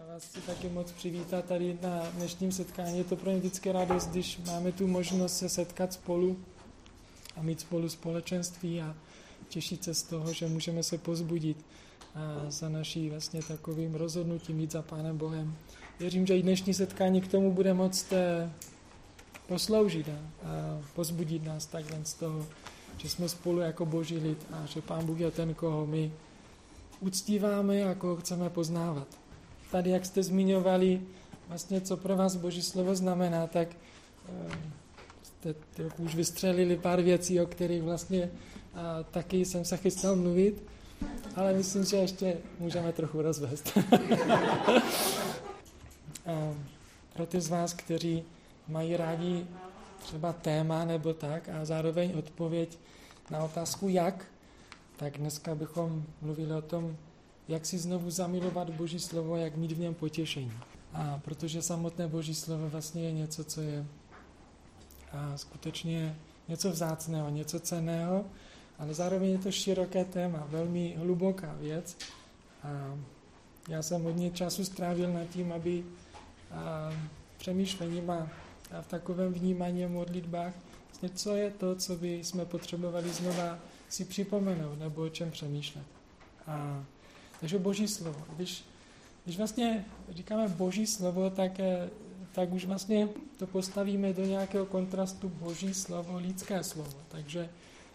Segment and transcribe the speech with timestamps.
[0.00, 2.98] Já vás chci taky moc přivítat tady na dnešním setkání.
[2.98, 6.38] Je to pro mě vždycky radost, když máme tu možnost se setkat spolu
[7.36, 8.94] a mít spolu společenství a
[9.48, 11.64] těšit se z toho, že můžeme se pozbudit
[12.14, 15.56] a za naší vlastně takovým rozhodnutím jít za Pánem Bohem.
[15.98, 18.52] Věřím, že i dnešní setkání k tomu bude moct eh,
[19.46, 20.14] posloužit a
[20.94, 22.46] pozbudit nás takhle z toho,
[22.98, 26.12] že jsme spolu jako boží lid a že Pán Bůh je ten, koho my
[27.00, 29.19] uctíváme a koho chceme poznávat.
[29.70, 31.00] Tady, jak jste zmiňovali,
[31.48, 33.68] vlastně co pro vás Boží slovo znamená, tak
[34.28, 34.58] eh,
[35.22, 38.30] jste trochu už vystřelili pár věcí, o kterých vlastně
[38.74, 40.62] a, taky jsem se chystal mluvit,
[41.36, 43.78] ale myslím, že ještě můžeme trochu rozvést.
[47.14, 48.22] pro ty z vás, kteří
[48.68, 49.46] mají rádi
[49.98, 52.78] třeba téma nebo tak a zároveň odpověď
[53.30, 54.24] na otázku jak,
[54.96, 56.96] tak dneska bychom mluvili o tom,
[57.50, 60.52] jak si znovu zamilovat Boží slovo, jak mít v něm potěšení.
[60.92, 63.86] A protože samotné Boží slovo vlastně je něco, co je
[65.12, 66.16] a skutečně
[66.48, 68.24] něco vzácného, něco ceného,
[68.78, 71.96] ale zároveň je to široké téma, velmi hluboká věc.
[72.62, 72.98] A
[73.68, 75.84] já jsem hodně času strávil nad tím, aby
[76.50, 76.92] a
[77.38, 78.30] přemýšlením a,
[78.80, 80.54] v takovém vnímání a modlitbách,
[80.88, 85.84] vlastně co je to, co by jsme potřebovali znova si připomenout nebo o čem přemýšlet.
[86.46, 86.84] A,
[87.40, 88.24] takže Boží slovo.
[88.36, 88.64] Když,
[89.24, 91.90] když vlastně říkáme Boží slovo, tak, eh,
[92.32, 96.98] tak už vlastně to postavíme do nějakého kontrastu Boží slovo, lidské slovo.
[97.08, 97.50] Takže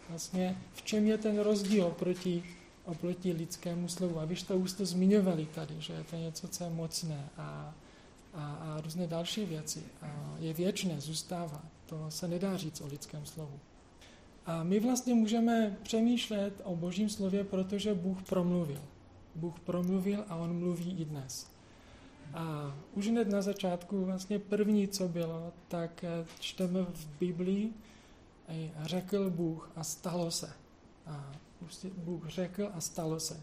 [0.09, 2.43] vlastně v čem je ten rozdíl oproti,
[2.85, 4.19] oproti lidskému slovu.
[4.19, 7.73] A vy jste už to zmiňovali tady, že je to něco, co je mocné a,
[8.33, 9.83] a, a různé další věci.
[10.02, 11.61] A je věčné, zůstává.
[11.85, 13.59] To se nedá říct o lidském slovu.
[14.45, 18.81] A my vlastně můžeme přemýšlet o božím slově, protože Bůh promluvil.
[19.36, 21.47] Bůh promluvil a on mluví i dnes.
[22.33, 27.73] A už hned na začátku, vlastně první, co bylo, tak eh, čteme v Biblii,
[28.81, 30.54] řekl Bůh a stalo se.
[31.05, 31.32] A
[31.98, 33.42] Bůh řekl a stalo se.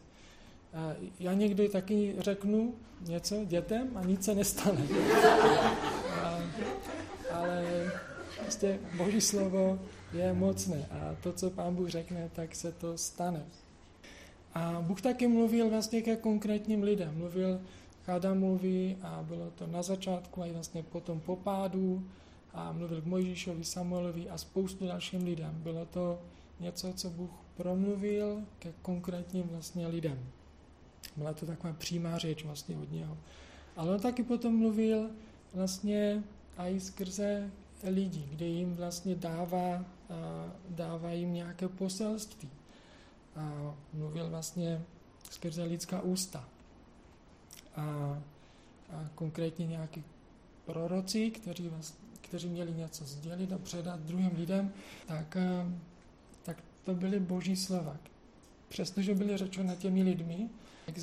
[0.75, 4.87] A já někdy taky řeknu něco dětem a nic se nestane.
[6.23, 6.39] A,
[7.33, 7.67] ale
[8.41, 9.79] prostě Boží slovo
[10.13, 13.45] je mocné a to, co Pán Bůh řekne, tak se to stane.
[14.55, 17.19] A Bůh taky mluvil vlastně ke konkrétním lidem.
[17.19, 17.61] Mluvil
[18.35, 22.07] mluví a bylo to na začátku a i vlastně potom po pádu
[22.55, 25.61] a mluvil k Mojžíšovi, Samuelovi a spoustu dalším lidem.
[25.63, 26.19] Bylo to
[26.61, 30.19] něco, co Bůh promluvil ke konkrétním vlastně lidem.
[31.17, 33.19] Byla to taková přímá řeč vlastně od něho.
[33.77, 35.11] Ale on taky potom mluvil
[35.55, 36.23] vlastně
[36.59, 37.51] i skrze
[37.85, 39.85] lidí, kde jim vlastně dává,
[40.69, 42.49] dává jim nějaké poselství.
[43.37, 44.83] A mluvil vlastně
[45.31, 46.49] skrze lidská ústa.
[47.77, 47.83] A,
[48.91, 50.05] a konkrétně nějaký
[50.67, 54.73] proroci, kteří, vás, kteří měli něco sdělit a předat druhým lidem,
[55.07, 55.37] tak,
[56.43, 57.97] tak to byly boží slova.
[58.69, 60.49] Přestože byly řečené těmi lidmi,
[60.87, 60.99] tak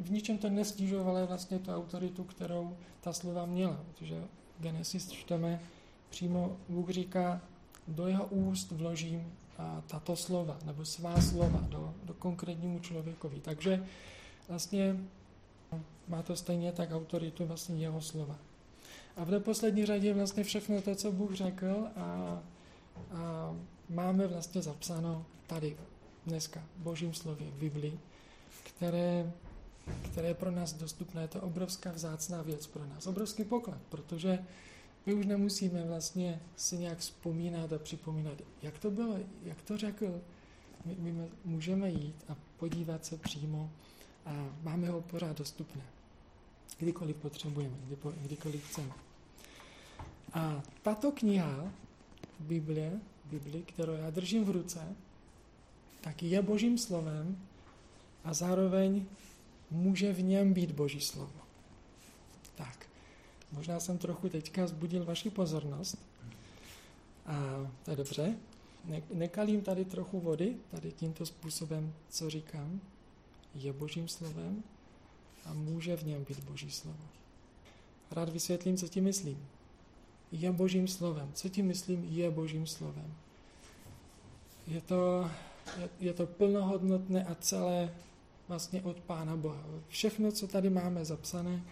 [0.00, 3.80] v ničem to nestížovalo vlastně tu autoritu, kterou ta slova měla.
[3.88, 4.24] Protože
[4.60, 5.60] Genesis čteme,
[6.10, 7.40] přímo Bůh říká,
[7.88, 9.32] do jeho úst vložím
[9.86, 13.40] tato slova, nebo svá slova do, do konkrétnímu člověkovi.
[13.40, 13.84] Takže
[14.48, 14.96] vlastně
[16.08, 18.38] má to stejně tak autoritu vlastně jeho slova.
[19.16, 22.02] A v neposlední řadě vlastně všechno to, co Bůh řekl a,
[23.10, 23.54] a
[23.88, 25.76] máme vlastně zapsáno tady
[26.26, 28.00] dneska v Božím slově, v Biblii,
[28.62, 29.32] které,
[30.12, 31.22] které je pro nás dostupné.
[31.22, 34.38] Je to obrovská vzácná věc pro nás, obrovský poklad, protože
[35.06, 40.20] my už nemusíme vlastně si nějak vzpomínat a připomínat, jak to bylo, jak to řekl.
[40.84, 43.70] My, my můžeme jít a podívat se přímo
[44.26, 45.82] a máme ho pořád dostupné.
[46.78, 47.76] Kdykoliv potřebujeme,
[48.22, 48.92] kdykoliv chceme.
[50.32, 51.72] A tato kniha,
[52.40, 54.96] Biblie, Bibli, kterou já držím v ruce,
[56.00, 57.38] tak je božím slovem
[58.24, 59.04] a zároveň
[59.70, 61.40] může v něm být boží slovo.
[62.54, 62.89] Tak.
[63.52, 65.98] Možná jsem trochu teďka zbudil vaši pozornost.
[67.26, 68.34] A to je dobře.
[69.12, 72.80] Nekalím tady trochu vody, tady tímto způsobem, co říkám,
[73.54, 74.62] je božím slovem
[75.44, 77.04] a může v něm být boží slovo.
[78.10, 79.46] Rád vysvětlím, co tím myslím.
[80.32, 81.30] Je božím slovem.
[81.34, 83.14] Co tím myslím, je božím slovem.
[84.66, 85.30] Je to,
[85.78, 87.94] je, je to plnohodnotné a celé
[88.48, 89.64] vlastně od Pána Boha.
[89.88, 91.62] Všechno, co tady máme zapsané,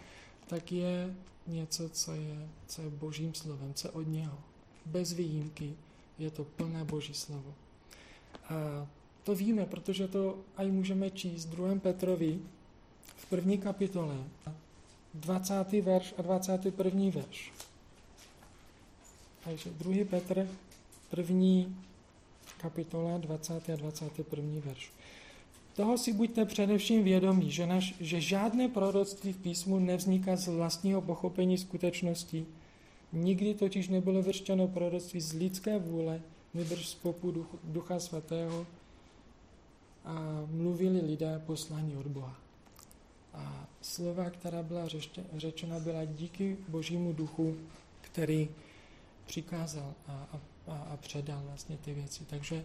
[0.49, 1.15] tak je
[1.47, 4.39] něco, co je, co je božím slovem, co je od něho.
[4.87, 5.75] Bez výjimky
[6.19, 7.55] je to plné boží slovo.
[8.45, 8.87] A
[9.25, 11.79] to víme, protože to aj můžeme číst v 2.
[11.79, 12.41] Petrovi
[13.17, 14.17] v první kapitole
[15.15, 15.73] 20.
[15.73, 17.11] verš a 21.
[17.11, 17.53] verš.
[19.45, 20.05] Takže 2.
[20.05, 20.49] Petr,
[21.11, 21.77] první
[22.61, 23.71] kapitola, 20.
[23.71, 24.61] a 21.
[24.65, 24.93] verš.
[25.79, 31.03] Toho si buďte především vědomí, že, naš, že žádné proroctví v písmu nevzniká z vlastního
[31.03, 32.47] pochopení skutečnosti.
[33.13, 36.21] Nikdy totiž nebylo vyřčeno proroctví z lidské vůle,
[36.55, 38.67] nebrž z popu Ducha Svatého
[40.05, 42.37] a mluvili lidé poslaní od Boha.
[43.35, 44.89] A slova, která byla
[45.37, 47.57] řečena, byla díky Božímu duchu,
[48.01, 48.49] který
[49.27, 50.29] přikázal a,
[50.69, 52.25] a, a předal vlastně ty věci.
[52.25, 52.65] Takže,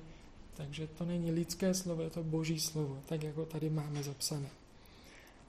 [0.53, 4.49] takže to není lidské slovo, je to Boží slovo, tak jako tady máme zapsané.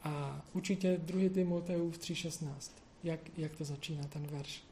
[0.02, 1.28] A určitě 2.
[1.34, 2.70] Timoteův 3.16.
[3.04, 4.62] Jak, jak to začíná ten verš?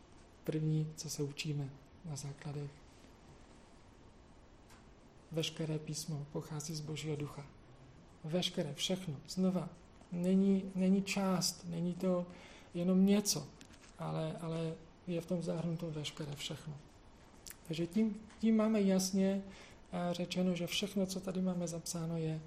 [0.45, 1.71] První, co se učíme
[2.05, 2.71] na základech.
[5.33, 7.47] Veškeré písmo pochází z Božího ducha.
[8.25, 9.15] Veškeré, všechno.
[9.29, 9.69] Znova,
[10.13, 12.27] není, není část, není to
[12.75, 13.47] jenom něco,
[13.99, 14.75] ale, ale
[15.07, 16.75] je v tom zahrnuto veškeré všechno.
[17.67, 19.43] Takže tím, tím máme jasně
[20.13, 22.41] řečeno, že všechno, co tady máme zapsáno, je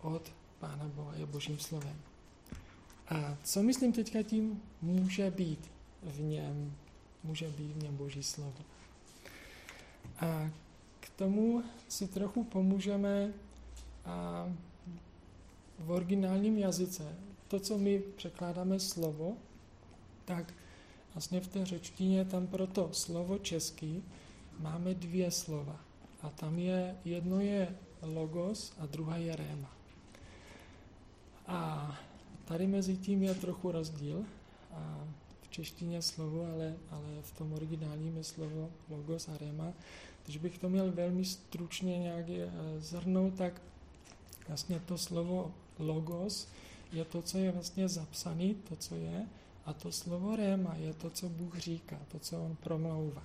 [0.00, 1.96] od Pána Boha, je Božím slovem.
[3.08, 5.70] A co myslím teďka tím může být
[6.02, 6.76] v něm,
[7.24, 8.58] může být v něm Boží slovo.
[10.20, 10.50] A
[11.00, 13.32] k tomu si trochu pomůžeme
[14.04, 14.48] a
[15.78, 17.14] v originálním jazyce.
[17.48, 19.36] To, co my překládáme slovo,
[20.24, 20.54] tak
[21.14, 24.04] vlastně v té řečtině tam pro to slovo český
[24.58, 25.89] máme dvě slova.
[26.22, 29.70] A tam je, jedno je logos a druhá je réma.
[31.46, 31.92] A
[32.44, 34.24] tady mezi tím je trochu rozdíl.
[34.72, 35.04] A
[35.42, 39.72] v češtině slovo, ale, ale v tom originálním je slovo logos a réma.
[40.24, 43.62] Když bych to měl velmi stručně nějak eh, zhrnout, tak
[44.48, 46.48] vlastně to slovo logos
[46.92, 49.26] je to, co je vlastně zapsané, to, co je,
[49.64, 53.22] a to slovo réma je to, co Bůh říká, to, co on promlouvá.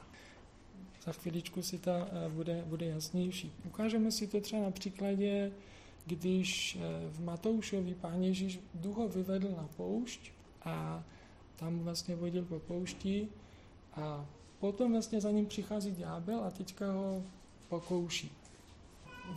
[1.06, 3.52] Za chviličku si to eh, bude, bude jasnější.
[3.66, 5.52] Ukážeme si to třeba na příkladě,
[6.06, 6.80] když eh,
[7.10, 10.32] v Matoušovi pán Ježíš duho vyvedl na poušť
[10.64, 11.04] a
[11.56, 13.28] tam vlastně vodil po poušti
[13.94, 14.26] a
[14.60, 17.24] potom vlastně za ním přichází ďábel a teďka ho
[17.70, 18.32] pokouší.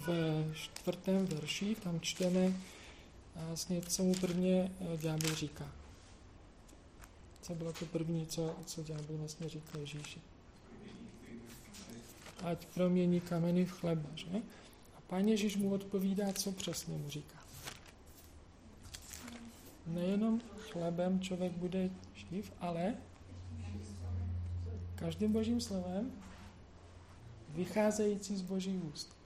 [0.06, 0.10] V
[0.54, 2.52] čtvrtém verši tam čteme
[3.46, 5.72] vlastně, co mu prvně eh, ďábel říká.
[7.42, 10.20] Co bylo to první, co, co ďábel vlastně říká Ježíši.
[12.44, 14.26] Ať promění kameny v chleba, že?
[14.96, 17.38] A pán Ježíš mu odpovídá, co přesně mu říká.
[19.86, 22.94] Nejenom chlebem člověk bude živ, ale
[24.94, 26.12] každým božím slovem
[27.48, 29.16] vycházející z boží úst.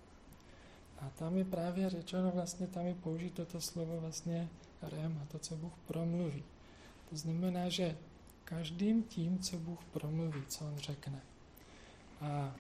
[1.01, 4.49] A tam je právě řečeno, vlastně tam je použít toto slovo vlastně
[4.83, 6.43] rem, to, co Bůh promluví.
[7.11, 7.97] To znamená, že
[8.45, 11.21] každým tím, co Bůh promluví, co On řekne.
[12.21, 12.55] A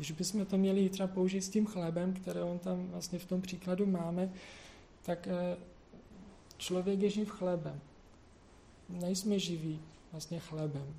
[0.00, 3.40] když bychom to měli třeba použít s tím chlebem, které on tam vlastně v tom
[3.40, 4.32] příkladu máme,
[5.02, 5.56] tak eh,
[6.56, 7.80] člověk je živ chlebem.
[8.88, 9.80] Nejsme živí
[10.12, 10.94] vlastně chlebem.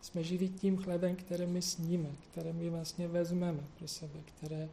[0.00, 4.68] Jsme živí tím chlebem, které my sníme, které my vlastně vezmeme pro sebe, které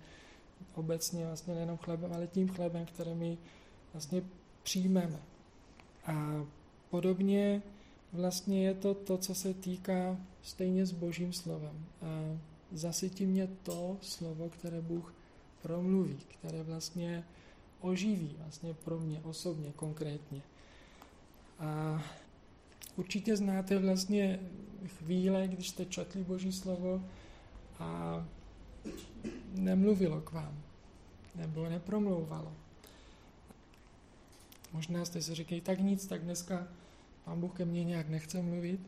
[0.75, 3.37] obecně vlastně nejenom chlebem, ale tím chlebem, který my
[3.93, 4.21] vlastně
[4.63, 5.19] přijmeme.
[6.05, 6.45] A
[6.89, 7.61] podobně
[8.13, 11.85] vlastně je to to, co se týká stejně s božím slovem.
[12.01, 12.39] A
[12.71, 15.13] zasytí mě to slovo, které Bůh
[15.61, 17.23] promluví, které vlastně
[17.81, 20.41] oživí vlastně pro mě osobně, konkrétně.
[21.59, 22.03] A
[22.95, 24.39] určitě znáte vlastně
[24.85, 27.03] chvíle, když jste četli Boží slovo
[27.79, 28.25] a
[29.53, 30.63] nemluvilo k vám,
[31.35, 32.53] nebo nepromlouvalo.
[34.73, 36.67] Možná jste si říkali, tak nic, tak dneska
[37.25, 38.79] pán Bůh ke mně nějak nechce mluvit,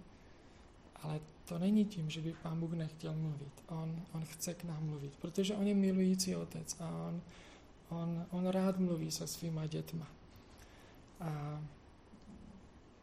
[1.02, 3.64] ale to není tím, že by pán Bůh nechtěl mluvit.
[3.68, 7.22] On, on chce k nám mluvit, protože on je milující otec a on,
[7.90, 10.08] on, on rád mluví se svýma dětma.
[11.20, 11.62] A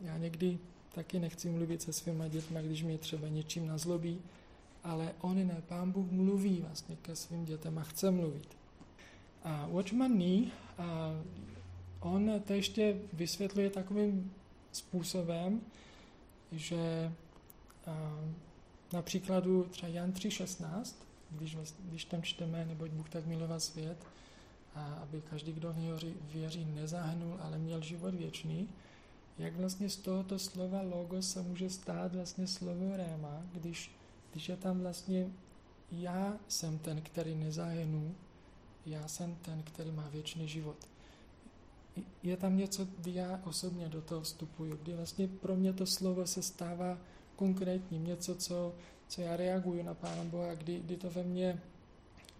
[0.00, 0.58] já někdy
[0.94, 4.20] taky nechci mluvit se svýma dětma, když mě třeba něčím nazlobí,
[4.84, 8.56] ale on ne, pán Bůh mluví vlastně ke svým dětem a chce mluvit.
[9.44, 11.10] A Watchman Nee, a
[12.00, 14.32] on to ještě vysvětluje takovým
[14.72, 15.60] způsobem,
[16.52, 17.12] že
[18.92, 20.94] na příkladu třeba Jan 3.16,
[21.30, 24.06] když, když tam čteme, neboť Bůh tak miloval svět,
[24.74, 25.98] a aby každý, kdo v něho
[26.32, 28.68] věří, nezahnul, ale měl život věčný,
[29.38, 33.90] jak vlastně z tohoto slova logos se může stát vlastně slovo réma, když
[34.32, 35.30] když je tam vlastně
[35.92, 38.14] já jsem ten, který nezahynu,
[38.86, 40.76] já jsem ten, který má věčný život.
[42.22, 46.26] je tam něco, kdy já osobně do toho vstupuju, kdy vlastně pro mě to slovo
[46.26, 46.98] se stává
[47.38, 48.74] konkrétním, něco, co,
[49.08, 51.60] co já reaguju na Pána Boha, kdy, kdy to ve mně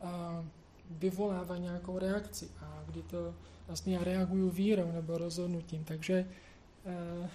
[0.01, 0.45] a,
[0.91, 3.35] vyvolává nějakou reakci a kdy to
[3.67, 5.85] vlastně já reaguju vírou nebo rozhodnutím.
[5.85, 7.31] Takže e,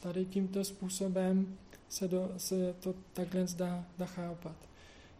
[0.00, 4.56] tady tímto způsobem se, do, se to takhle dá, dá chápat.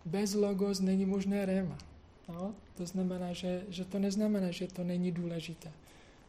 [0.05, 1.79] Bez logos není možné réma.
[2.29, 2.55] No?
[2.75, 5.73] To znamená, že, že to neznamená, že to není důležité.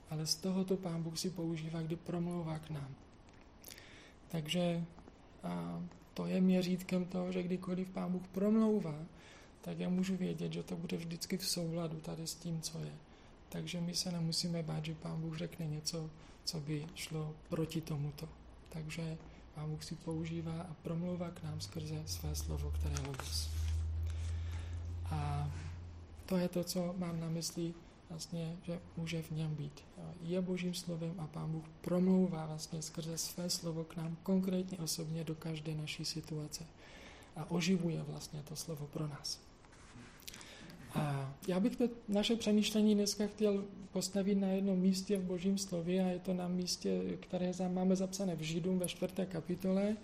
[0.09, 2.95] Ale z tohoto Pán Bůh si používá, kdy promlouvá k nám.
[4.27, 4.83] Takže
[5.43, 5.83] a
[6.13, 8.95] to je měřítkem toho, že kdykoliv Pán Bůh promlouvá,
[9.61, 12.93] tak já můžu vědět, že to bude vždycky v souladu tady s tím, co je.
[13.49, 16.09] Takže my se nemusíme bát, že Pán Bůh řekne něco,
[16.43, 18.29] co by šlo proti tomuto.
[18.69, 19.17] Takže
[19.55, 23.49] Pán Bůh si používá a promlouvá k nám skrze své slovo, které logos.
[25.05, 25.51] A
[26.25, 27.73] to je to, co mám na mysli,
[28.13, 29.83] vlastně, že může v něm být.
[30.21, 35.23] Je božím slovem a Pán Bůh promlouvá vlastně skrze své slovo k nám konkrétně osobně
[35.23, 36.65] do každé naší situace
[37.35, 39.39] a oživuje vlastně to slovo pro nás.
[40.95, 46.05] A já bych to naše přemýšlení dneska chtěl postavit na jednom místě v Božím slově
[46.05, 49.97] a je to na místě, které máme zapsané v Židům ve čtvrté kapitole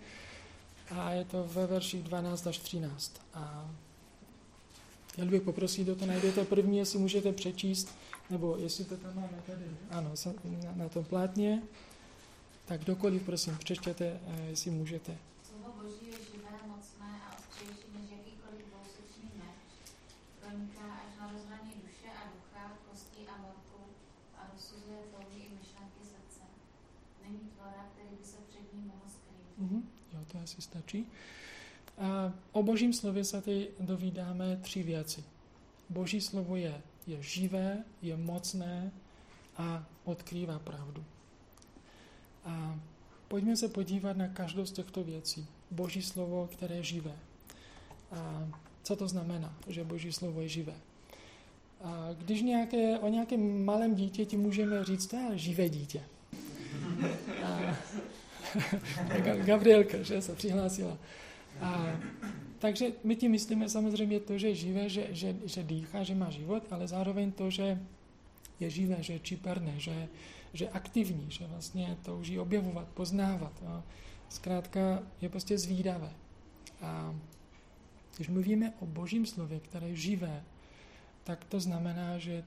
[0.90, 3.20] a je to ve verších 12 až 13.
[3.34, 3.70] A
[5.12, 7.88] Chtěl bych poprosit, kdo to najdete první, jestli můžete přečíst,
[8.30, 10.12] nebo jestli to tam máme tady, ano,
[10.64, 11.62] na, na tom plátně,
[12.64, 15.16] tak kdokoliv, prosím, přečtěte, eh, jestli můžete.
[15.48, 19.60] Slovo Boží je živé, mocné a ostřejší než jakýkoliv dvousečný meč.
[20.40, 23.80] Proniká až na rozhraní duše a ducha, kosti a morku
[24.38, 26.42] a rozsuzuje touhy i myšlenky srdce.
[27.22, 29.46] Není tvora, který by se před ním mohl skrýt.
[29.62, 29.82] Mm-hmm.
[30.12, 31.06] Jo, to asi stačí.
[32.00, 35.24] A o božím slově se tady dovídáme tři věci.
[35.88, 38.92] Boží slovo je, je živé, je mocné
[39.56, 41.04] a odkrývá pravdu.
[42.44, 42.80] A
[43.28, 45.46] pojďme se podívat na každou z těchto věcí.
[45.70, 47.16] Boží slovo, které je živé.
[48.12, 48.48] A
[48.82, 50.74] co to znamená, že Boží slovo je živé?
[51.82, 56.02] A když nějaké, o nějakém malém dítěti můžeme říct, to je živé dítě.
[57.44, 57.76] A,
[59.44, 60.98] Gabrielka, že se přihlásila.
[61.60, 62.00] A,
[62.58, 66.30] takže my tím myslíme samozřejmě to, že je živé, že, že, že dýchá, že má
[66.30, 67.78] život, ale zároveň to, že
[68.60, 70.08] je živé, že je čiperné, že,
[70.54, 73.52] je aktivní, že vlastně touží objevovat, poznávat.
[73.66, 73.82] A
[74.28, 76.12] zkrátka je prostě zvídavé.
[76.82, 77.14] A
[78.16, 80.42] když mluvíme o božím slově, které je živé,
[81.24, 82.44] tak to znamená, že,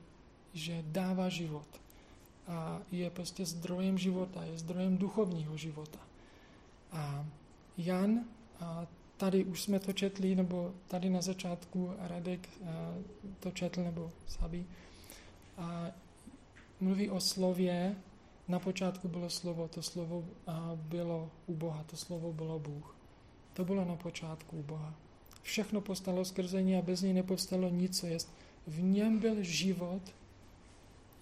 [0.53, 1.67] že dává život.
[2.47, 5.99] A je prostě zdrojem života, je zdrojem duchovního života.
[6.91, 7.25] A
[7.77, 8.19] Jan
[8.59, 12.67] a tady už jsme to četli, nebo tady na začátku Radek eh,
[13.39, 14.65] to četl, nebo Sabi.
[15.57, 15.87] A
[16.79, 17.95] mluví o slově,
[18.47, 22.95] na počátku bylo slovo, to slovo eh, bylo u Boha, to slovo bylo Bůh.
[23.53, 24.93] To bylo na počátku u Boha.
[25.41, 28.29] Všechno postalo skrze ní a bez něj nepovstalo nic, co jest.
[28.67, 30.01] V něm byl život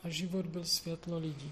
[0.04, 1.52] a život byl světlo lidí.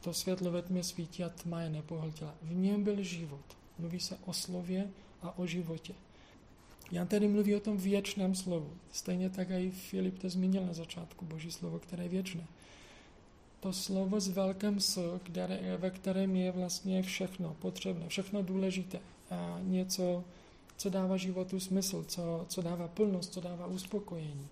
[0.00, 2.34] To světlo ve tmě svítí a tma je nepohltila.
[2.42, 3.56] V něm byl život.
[3.78, 4.90] Mluví se o slově
[5.22, 5.94] a o životě.
[6.90, 8.70] Jan tady mluví o tom věčném slovu.
[8.92, 12.46] Stejně tak i Filip to zmínil na začátku, boží slovo, které je věčné.
[13.60, 19.00] To slovo s velkým S, které, ve kterém je vlastně všechno potřebné, všechno důležité.
[19.30, 20.24] A něco,
[20.76, 24.48] co dává životu smysl, co, co dává plnost, co dává uspokojení.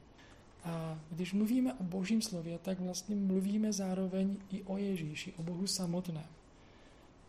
[0.65, 5.67] A když mluvíme o božím slově, tak vlastně mluvíme zároveň i o Ježíši, o Bohu
[5.67, 6.27] samotném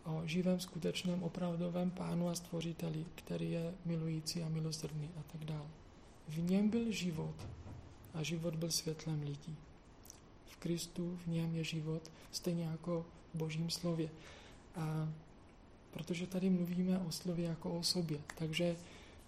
[0.06, 5.68] o živém, skutečném, opravdovém pánu a stvořiteli, který je milující a milosrdný a tak dále.
[6.28, 7.34] V něm byl život
[8.14, 9.56] a život byl světlem lidí.
[10.46, 14.10] V Kristu v něm je život, stejně jako v božím slově.
[14.76, 15.08] A
[15.90, 18.76] protože tady mluvíme o slově jako o sobě, takže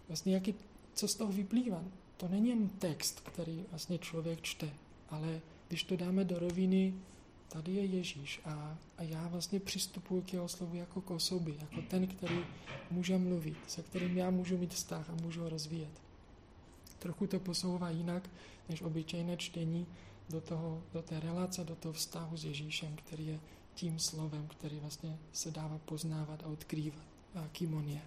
[0.09, 0.55] vlastně jaký,
[0.95, 1.85] co z toho vyplývá?
[2.17, 4.71] To není jen text, který vlastně člověk čte,
[5.09, 6.95] ale když to dáme do roviny
[7.49, 11.83] tady je Ježíš a, a já vlastně přistupuji k jeho slovu jako k osobě, jako
[11.83, 12.39] ten, který
[12.91, 16.01] může mluvit, se kterým já můžu mít vztah a můžu ho rozvíjet.
[16.99, 18.31] Trochu to posouvá jinak,
[18.69, 19.87] než obyčejné čtení
[20.31, 23.41] do, toho, do té relace, do toho vztahu s Ježíšem, který je
[23.75, 28.01] tím slovem, který vlastně se dává poznávat a odkrývat, a kým on je.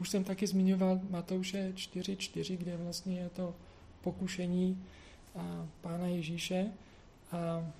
[0.00, 3.54] Už jsem taky zmiňoval Matouše 4.4, kde vlastně je to
[4.00, 4.84] pokušení
[5.80, 6.72] Pána Ježíše,
[7.32, 7.72] a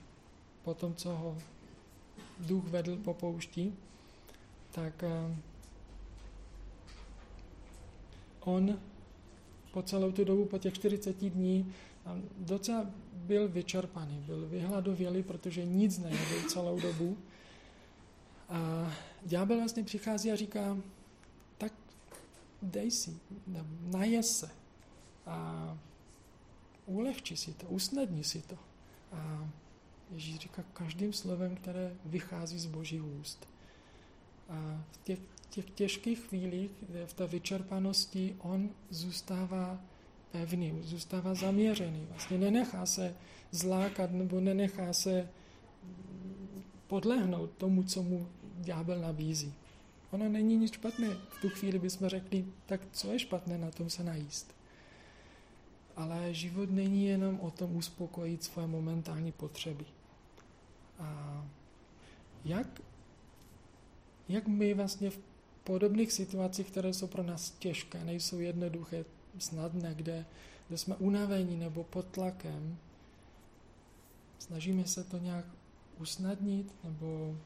[0.63, 1.39] potom, co ho
[2.39, 3.73] duch vedl po poušti,
[4.71, 5.37] tak eh,
[8.41, 8.79] on
[9.73, 11.75] po celou tu dobu, po těch 40 dní,
[12.39, 17.19] docela byl vyčerpaný, byl vyhladovělý, protože nic nejedl celou dobu.
[18.49, 18.91] A
[19.23, 20.77] ďábel vlastně přichází a říká,
[21.59, 21.73] tak
[22.63, 23.17] dej si,
[23.81, 24.51] najez se
[25.27, 25.79] a
[26.87, 28.59] ulehči si to, usnadni si to.
[29.13, 29.49] A
[30.13, 33.49] Ježíš říká každým slovem, které vychází z boží úst.
[34.49, 35.19] A v těch,
[35.51, 36.71] těch těžkých chvílích,
[37.07, 39.81] v té vyčerpanosti, on zůstává
[40.31, 42.07] pevný, zůstává zaměřený.
[42.11, 43.15] Vlastně nenechá se
[43.51, 45.29] zlákat nebo nenechá se
[46.87, 48.29] podlehnout tomu, co mu
[48.59, 49.55] ďábel nabízí.
[50.11, 51.09] Ono není nic špatné.
[51.09, 54.55] V tu chvíli bychom řekli, tak co je špatné na tom se najíst.
[55.97, 59.85] Ale život není jenom o tom uspokojit svoje momentální potřeby.
[60.99, 61.45] A
[62.45, 62.81] jak,
[64.29, 65.19] jak my vlastně v
[65.65, 69.05] podobných situacích, které jsou pro nás těžké, nejsou jednoduché,
[69.39, 70.27] snadné, kde,
[70.69, 72.79] kde jsme unavení nebo pod tlakem,
[74.39, 75.45] snažíme se to nějak
[75.99, 77.37] usnadnit nebo,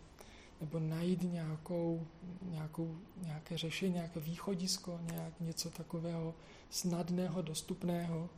[0.61, 2.07] nebo najít nějakou,
[2.43, 6.35] nějakou, nějaké řešení, nějaké východisko, nějak něco takového
[6.71, 8.31] snadného, dostupného.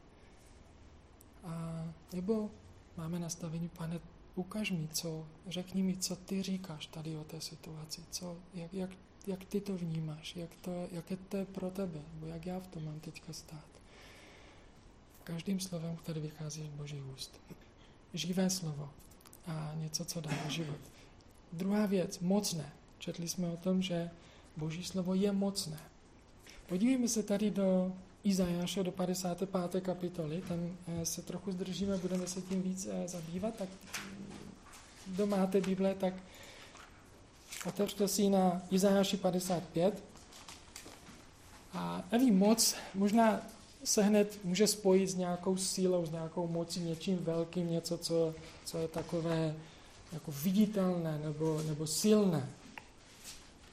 [1.44, 2.50] A, nebo
[2.96, 4.00] máme nastavení, pane,
[4.34, 8.90] ukaž mi, co, řekni mi, co ty říkáš tady o té situaci, co, jak, jak,
[9.26, 12.66] jak ty to vnímáš, jak, to, jak je to pro tebe, nebo jak já v
[12.66, 13.66] tom mám teďka stát.
[15.25, 17.40] Každým slovem, které vychází z Boží úst.
[18.14, 18.90] Živé slovo
[19.46, 20.80] a něco, co dá život.
[21.52, 22.73] Druhá věc, mocné.
[22.99, 24.11] Četli jsme o tom, že
[24.57, 25.78] Boží slovo je mocné.
[26.67, 27.93] Podívejme se tady do
[28.25, 29.81] Izajáše, do 55.
[29.85, 33.69] kapitoly, tam eh, se trochu zdržíme, budeme se tím víc eh, zabývat, tak
[35.07, 36.14] kdo máte Bible, tak
[37.67, 40.05] otevřte si na Izajáši 55.
[41.73, 43.40] A nevím moc, možná
[43.85, 48.78] se hned může spojit s nějakou sílou, s nějakou mocí, něčím velkým, něco, co, co
[48.78, 49.55] je takové
[50.12, 52.49] jako viditelné nebo, nebo silné.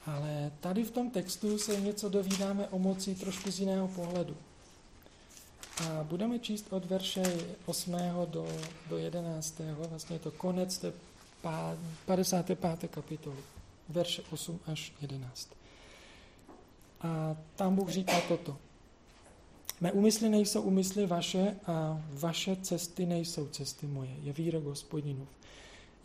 [0.06, 4.36] Ale tady v tom textu se něco dovídáme o moci trošku z jiného pohledu.
[5.84, 7.22] A budeme číst od verše
[7.66, 7.96] 8.
[8.26, 8.48] do,
[8.88, 9.60] do 11.
[9.88, 10.92] Vlastně je to konec té
[12.06, 12.90] 55.
[12.90, 13.36] kapitoly,
[13.88, 15.48] verše 8 až 11.
[17.00, 18.56] A tam Bůh říká toto.
[19.80, 25.28] Mé úmysly nejsou úmysly vaše a vaše cesty nejsou cesty moje, je výrok hospodinův.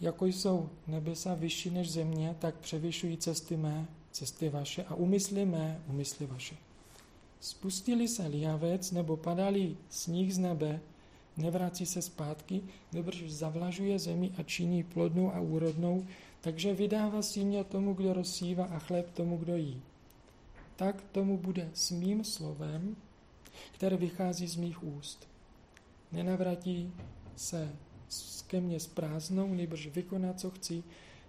[0.01, 5.81] Jako jsou nebesa vyšší než země, tak převyšují cesty mé, cesty vaše a úmysly mé,
[5.87, 6.55] úmysly vaše.
[7.39, 10.79] Spustili se liavec nebo padali sníh z nebe,
[11.37, 12.61] nevrací se zpátky,
[12.93, 16.05] dobrž zavlažuje zemi a činí plodnou a úrodnou,
[16.41, 19.81] takže vydává símě tomu, kdo rozsívá a chléb tomu, kdo jí.
[20.75, 22.95] Tak tomu bude s mým slovem,
[23.71, 25.27] které vychází z mých úst.
[26.11, 26.93] Nenavratí
[27.35, 27.75] se
[28.47, 30.83] ke mně s prázdnou, nejbrž vykoná, co chci,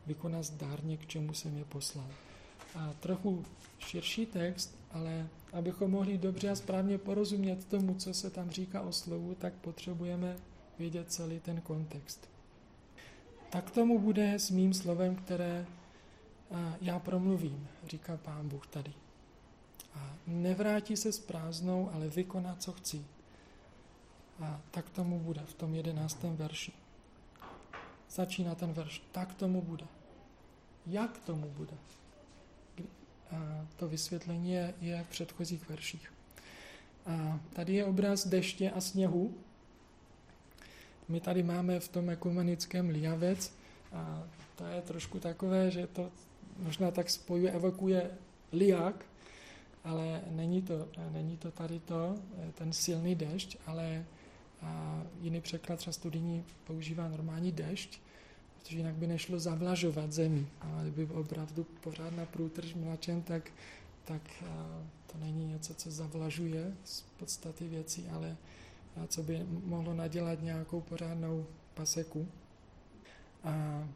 [0.06, 2.08] vykoná zdárně, k čemu jsem je poslal.
[2.74, 3.44] A trochu
[3.78, 8.92] širší text, ale abychom mohli dobře a správně porozumět tomu, co se tam říká o
[8.92, 10.36] slovu, tak potřebujeme
[10.78, 12.28] vědět celý ten kontext.
[13.50, 15.66] Tak tomu bude s mým slovem, které
[16.80, 18.92] já promluvím, říká pán Bůh tady.
[19.94, 23.04] A nevrátí se s prázdnou, ale vykoná, co chci.
[24.42, 26.72] A tak tomu bude v tom jedenáctém verši.
[28.10, 29.02] Začíná ten verš.
[29.12, 29.86] Tak tomu bude.
[30.86, 31.76] Jak tomu bude?
[33.30, 36.12] A to vysvětlení je, je v předchozích verších.
[37.06, 39.34] A tady je obraz deště a sněhu.
[41.08, 43.54] My tady máme v tom ekumenickém liavec
[43.92, 44.22] a
[44.56, 46.10] to je trošku takové, že to
[46.58, 48.10] možná tak spojuje, evokuje
[48.52, 49.04] liák,
[49.84, 52.14] ale není to, není to tady to,
[52.54, 54.04] ten silný dešť, ale
[54.62, 58.00] a jiný překlad, třeba studijní, používá normální dešť,
[58.58, 60.46] protože jinak by nešlo zavlažovat zemi.
[60.60, 63.50] A kdyby opravdu pořádná průtrž mlačen, tak,
[64.04, 64.22] tak
[65.12, 68.36] to není něco, co zavlažuje z podstaty věcí, ale
[69.08, 72.28] co by mohlo nadělat nějakou pořádnou paseku.
[73.44, 73.88] A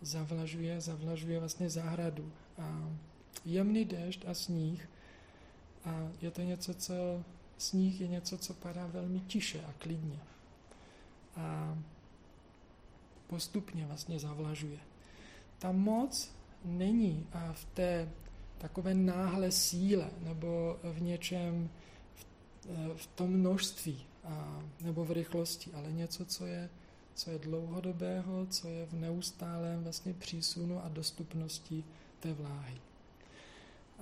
[0.00, 2.32] zavlažuje, zavlažuje vlastně zahradu.
[2.58, 2.90] A
[3.44, 4.88] jemný déšť a sníh.
[5.84, 7.24] A je to něco, co
[7.58, 10.18] sníh je něco, co padá velmi tiše a klidně.
[11.36, 11.78] A
[13.26, 14.78] postupně vlastně zavlažuje.
[15.58, 18.12] Ta moc není a v té
[18.58, 21.70] takové náhle síle nebo v něčem,
[22.14, 22.26] v,
[22.96, 26.70] v tom množství a, nebo v rychlosti, ale něco, co je,
[27.14, 31.84] co je dlouhodobého, co je v neustálém vlastně přísunu a dostupnosti
[32.20, 32.80] té vláhy.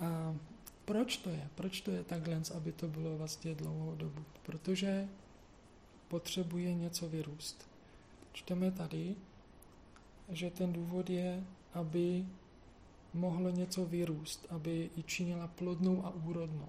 [0.00, 0.36] A
[0.85, 1.49] proč to je?
[1.55, 4.25] Proč to je takhle, aby to bylo vlastně dlouhou dobu?
[4.42, 5.09] Protože
[6.09, 7.68] potřebuje něco vyrůst.
[8.33, 9.14] Čteme tady,
[10.29, 12.27] že ten důvod je, aby
[13.14, 16.68] mohlo něco vyrůst, aby ji činila plodnou a úrodnou.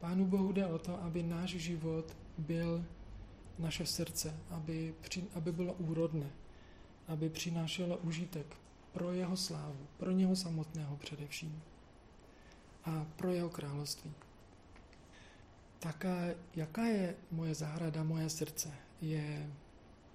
[0.00, 2.84] Pánu Bohu jde o to, aby náš život byl
[3.58, 4.94] naše srdce, aby,
[5.34, 6.30] aby bylo úrodné,
[7.08, 8.56] aby přinášelo užitek
[8.92, 11.62] pro jeho slávu, pro něho samotného především
[12.90, 14.12] a pro jeho království.
[15.78, 16.16] Taká,
[16.56, 18.70] jaká je moje zahrada, moje srdce?
[19.00, 19.50] Je,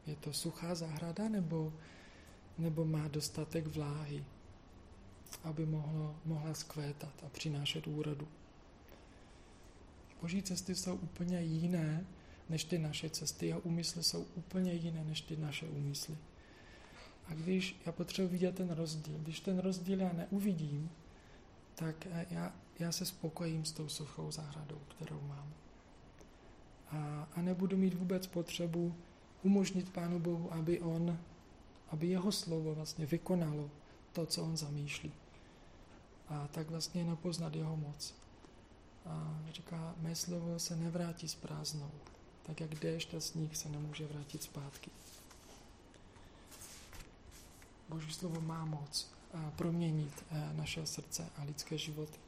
[0.08, 1.74] je to suchá zahrada nebo,
[2.58, 4.26] nebo má dostatek vláhy,
[5.44, 8.28] aby mohlo, mohla skvétat a přinášet úrodu?
[10.22, 12.06] Boží cesty jsou úplně jiné
[12.50, 13.48] než ty naše cesty.
[13.48, 16.18] Jeho úmysly jsou úplně jiné než ty naše úmysly.
[17.28, 20.90] A když já potřebuji vidět ten rozdíl, když ten rozdíl já neuvidím,
[21.76, 25.54] tak já, já se spokojím s tou suchou zahradou, kterou mám.
[26.92, 28.96] A, a nebudu mít vůbec potřebu
[29.44, 31.20] umožnit Pánu Bohu, aby on,
[31.90, 33.70] aby jeho slovo vlastně vykonalo
[34.14, 35.12] to, co on zamýšlí.
[36.28, 38.14] A tak vlastně napoznat jeho moc.
[39.06, 41.92] A říká, mé slovo se nevrátí s prázdnou,
[42.44, 44.92] tak jak déšť a sníh se nemůže vrátit zpátky.
[47.90, 49.16] Boží slovo má moc
[49.56, 52.25] proměnit eh, naše srdce a lidské životy.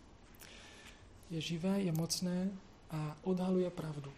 [1.30, 2.50] Je živé, je mocné
[2.92, 4.12] a odhaluje pravdu.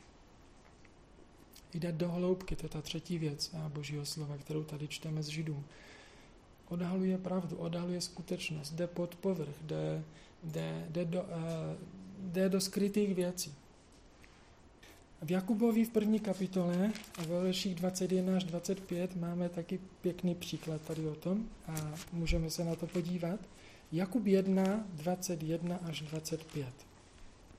[1.74, 5.28] Jde do hloubky, to je ta třetí věc eh, Božího slova, kterou tady čteme z
[5.28, 5.66] Židům.
[6.68, 10.04] Odhaluje pravdu, odhaluje skutečnost, jde pod povrch, jde,
[10.44, 11.28] jde, jde, do, uh,
[12.20, 13.54] jde do skrytých věcí.
[15.22, 20.82] V Jakubovi v první kapitole a ve verších 21 až 25 máme taky pěkný příklad
[20.82, 23.40] tady o tom a můžeme se na to podívat.
[23.92, 26.89] Jakub 1, 21 až 25.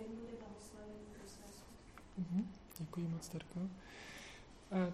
[0.00, 2.44] ten bude blahoslavený pro své skutky.
[2.78, 3.60] Děkuji moc, Terko.
[4.70, 4.92] A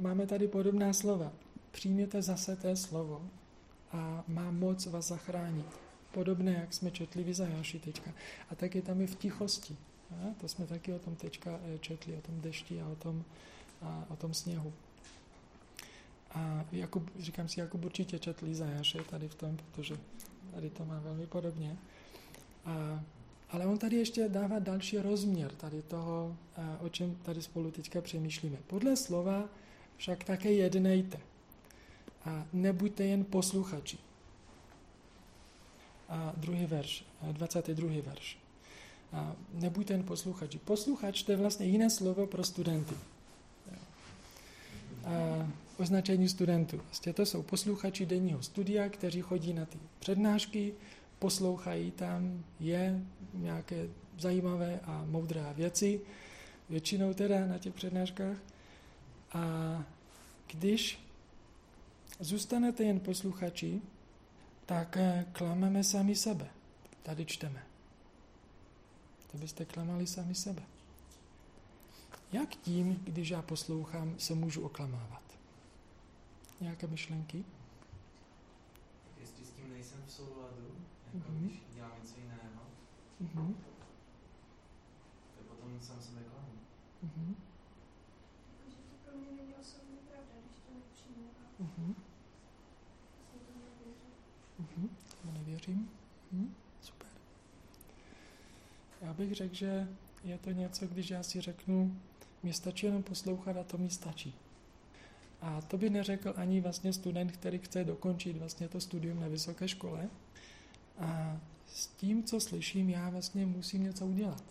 [0.00, 1.32] máme tady podobná slova.
[1.70, 3.30] Přijměte zase té slovo
[3.92, 5.66] a má moc vás zachránit.
[6.12, 8.10] Podobné, jak jsme četli v Izajáši teďka.
[8.50, 9.76] A tak je tam i v tichosti.
[10.10, 13.24] A to jsme taky o tom teďka eh, četli, o tom dešti a o tom,
[13.82, 14.72] a o tom sněhu.
[16.30, 19.96] A Jakub, říkám si, Jakub určitě četl Izajáše tady v tom, protože
[20.54, 21.76] tady to má velmi podobně.
[22.64, 23.00] A,
[23.52, 28.00] ale on tady ještě dává další rozměr tady toho, a, o čem tady spolu teďka
[28.00, 28.56] přemýšlíme.
[28.66, 29.48] Podle slova
[29.96, 31.20] však také jednejte.
[32.24, 33.98] A nebuďte jen posluchači.
[36.08, 37.90] A druhý verš, 22.
[38.06, 38.38] verš.
[39.12, 40.58] A nebuďte jen posluchači.
[40.58, 42.94] Posluchač to je vlastně jiné slovo pro studenty.
[45.04, 46.76] A označení studentů.
[46.76, 50.74] Vlastně to jsou posluchači denního studia, kteří chodí na ty přednášky,
[51.22, 53.00] poslouchají tam je
[53.34, 56.00] nějaké zajímavé a moudré věci,
[56.68, 58.36] většinou teda na těch přednáškách.
[59.32, 59.42] A
[60.46, 60.98] když
[62.20, 63.80] zůstanete jen posluchači,
[64.66, 66.48] tak eh, klameme sami sebe.
[67.02, 67.62] Tady čteme
[69.32, 70.62] to byste klamali sami sebe.
[72.32, 75.22] Jak tím, když já poslouchám, se můžu oklamávat?
[76.60, 77.44] Nějaké myšlenky?
[79.20, 81.38] Jestli s tím nejsem v souladu, jako mm-hmm.
[81.40, 82.62] když dělám něco jiného,
[83.22, 83.54] mm-hmm.
[85.36, 86.52] tak potom sám sebe klamu.
[87.04, 87.34] Mm-hmm.
[88.58, 91.28] Takže to pro mě není osobní pravda, když to nepřijmu.
[91.62, 91.94] Mm-hmm.
[93.18, 94.10] Vlastně to nevěřím.
[94.60, 94.88] Mm-hmm.
[95.22, 95.90] To nevěřím.
[96.34, 96.62] Mm-hmm.
[99.02, 99.88] Já bych řekl, že
[100.24, 101.96] je to něco, když já si řeknu,
[102.42, 104.34] mě stačí jenom poslouchat a to mi stačí.
[105.40, 109.68] A to by neřekl ani vlastně student, který chce dokončit vlastně to studium na vysoké
[109.68, 110.08] škole.
[110.98, 114.44] A s tím, co slyším, já vlastně musím něco udělat.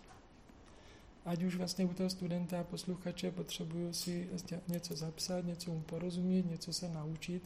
[1.25, 4.29] Ať už vlastně u toho studenta a posluchače potřebuju si
[4.67, 7.43] něco zapsat, něco mu porozumět, něco se naučit,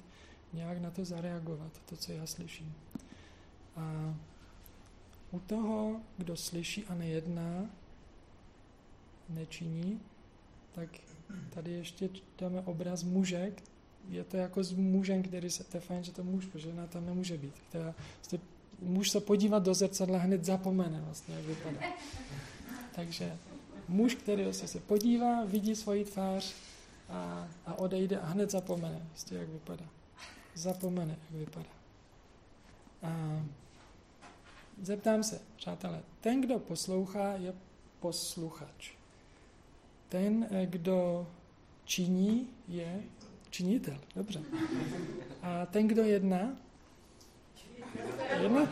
[0.54, 2.74] nějak na to zareagovat, to, co já slyším.
[3.76, 4.16] A
[5.32, 7.70] u toho, kdo slyší a nejedná,
[9.30, 10.00] nečiní,
[10.72, 10.90] tak
[11.50, 13.54] tady ještě dáme obraz muže,
[14.10, 16.88] je to jako s mužem, který se, to je fajn, že to muž, protože žena
[16.88, 18.40] tam nemůže být, která se
[18.82, 21.80] muž se podívat do zrcadla hned zapomene vlastně, jak vypadá.
[22.96, 23.38] Takže
[23.88, 26.54] muž, který se, podívá, vidí svoji tvář
[27.10, 29.86] a, a odejde a hned zapomene, vlastně, jak vypadá.
[30.56, 31.70] Zapomene, jak vypadá.
[33.04, 33.42] A
[34.82, 37.54] zeptám se, přátelé, ten, kdo poslouchá, je
[38.00, 38.92] posluchač.
[40.10, 41.28] Ten, eh, kdo
[41.86, 43.04] činí, je
[43.50, 44.00] činitel.
[44.16, 44.42] Dobře.
[45.42, 46.58] A ten, kdo jedná,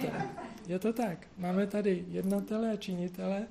[0.02, 0.30] jednatel.
[0.68, 1.28] Je to tak.
[1.38, 3.48] Máme tady jednatele a činitele.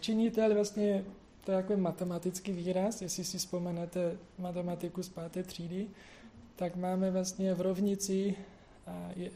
[0.00, 1.04] Činitel vlastně,
[1.44, 5.88] to je jako matematický výraz, jestli si vzpomenete matematiku z páté třídy,
[6.56, 8.34] tak máme vlastně v rovnici,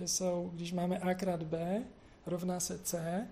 [0.04, 1.82] jsou, když máme a krát b,
[2.26, 3.26] rovná se c,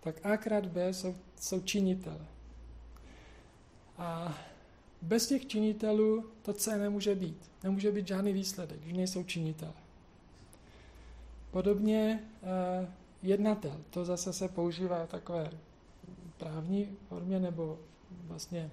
[0.00, 2.26] tak a krát b jsou, jsou činitele.
[3.98, 4.38] A
[5.02, 7.50] bez těch činitelů to C nemůže být.
[7.64, 9.72] Nemůže být žádný výsledek, když nejsou činitele.
[11.50, 12.88] Podobně eh,
[13.22, 15.50] jednatel, to zase se používá v takové
[16.36, 17.78] právní formě, nebo
[18.26, 18.70] vlastně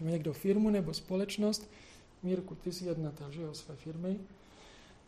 [0.00, 1.70] někdo firmu nebo společnost.
[2.22, 4.18] Mírku, ty jsi jednatel, že jo, své firmy.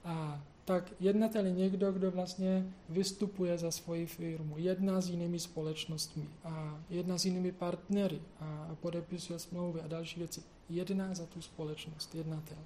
[0.04, 6.28] A tak jednatel je někdo, kdo vlastně vystupuje za svoji firmu, jedná s jinými společnostmi
[6.44, 10.42] a jedná s jinými partnery a podepisuje smlouvy a další věci.
[10.68, 12.58] Jedná za tu společnost, jednatel.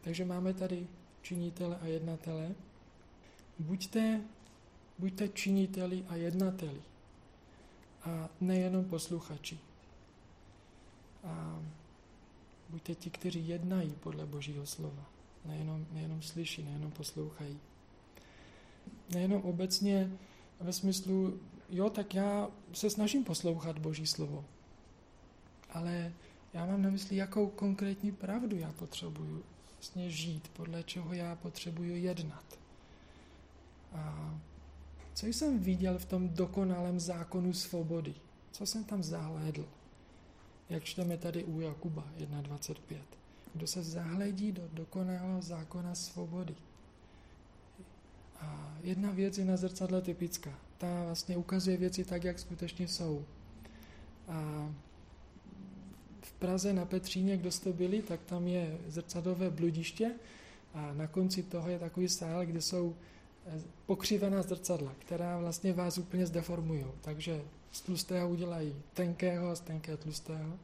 [0.00, 0.86] Takže máme tady
[1.22, 2.54] činitele a jednatele.
[3.58, 4.20] Buďte,
[4.98, 6.82] buďte činiteli a jednateli
[8.02, 9.58] a nejenom posluchači.
[11.24, 11.62] A
[12.68, 15.16] buďte ti, kteří jednají podle Božího slova
[15.48, 17.58] nejenom, nejenom slyší, nejenom poslouchají.
[19.14, 20.12] Nejenom obecně
[20.60, 21.40] ve smyslu,
[21.70, 24.44] jo, tak já se snažím poslouchat Boží slovo,
[25.70, 26.12] ale
[26.52, 31.96] já mám na mysli, jakou konkrétní pravdu já potřebuju vlastně žít, podle čeho já potřebuju
[31.96, 32.58] jednat.
[35.16, 38.14] Co jsem viděl v tom dokonalém zákonu svobody?
[38.52, 39.68] Co jsem tam zahlédl?
[40.70, 42.98] Jak čteme tady u Jakuba 1.25
[43.56, 46.54] kdo se zahledí do dokonalého zákona svobody.
[48.40, 50.58] A jedna věc je na zrcadle typická.
[50.78, 53.24] Ta vlastně ukazuje věci tak, jak skutečně jsou.
[54.28, 54.70] A
[56.22, 60.10] v Praze na Petříně, kdo jste byli, tak tam je zrcadlové bludiště
[60.74, 62.96] a na konci toho je takový sál, kde jsou
[63.86, 66.84] pokřivená zrcadla, která vlastně vás úplně zdeformují.
[67.00, 70.58] Takže z tlustého udělají tenkého a z tenkého tlustého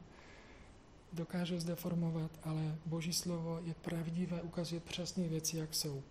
[1.13, 6.03] dokáže zdeformovat, ale Boží slovo je pravdivé, ukazuje přesně věci, jak jsou.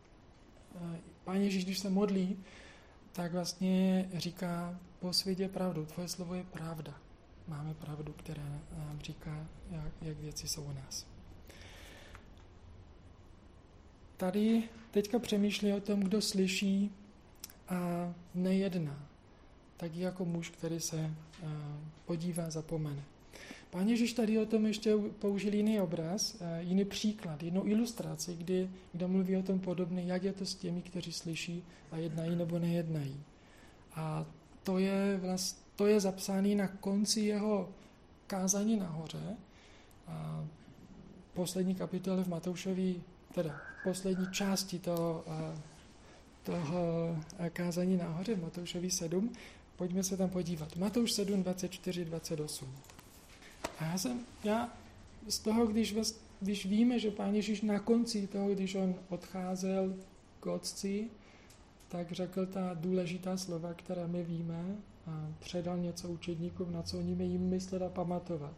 [1.24, 2.37] Pán Ježíš, když se modlí,
[3.12, 6.94] tak vlastně říká, posvědě pravdu, tvoje slovo je pravda.
[7.48, 11.12] Máme pravdu, která nám říká, jak, jak věci jsou u nás.
[14.22, 16.90] Tady teďka přemýšlí o tom, kdo slyší
[17.68, 19.08] a nejedná.
[19.76, 21.11] Tak jako muž, který se
[22.04, 23.02] podívá, zapomene.
[23.70, 29.06] Pán Ježíš tady o tom ještě použil jiný obraz, jiný příklad, jinou ilustraci, kdy, kde
[29.06, 33.20] mluví o tom podobně, jak je to s těmi, kteří slyší a jednají nebo nejednají.
[33.94, 34.26] A
[34.62, 37.68] to je, vlast, to je zapsané na konci jeho
[38.26, 39.37] kázání nahoře.
[40.06, 40.46] A
[41.35, 43.02] poslední kapitole v Matoušovi,
[43.35, 45.61] teda poslední části toho, eh,
[46.42, 49.33] toho eh, kázání nahoře Matoušovi 7.
[49.77, 50.77] Pojďme se tam podívat.
[50.77, 52.68] Matouš 7, 24, 28.
[53.79, 54.73] A já jsem, já
[55.29, 55.97] z toho, když,
[56.40, 59.95] když víme, že Pán Ježíš na konci toho, když on odcházel
[60.40, 61.11] k otci,
[61.88, 67.14] tak řekl ta důležitá slova, která my víme, a předal něco učedníkům, na co oni
[67.14, 68.55] mají myslet a pamatovat.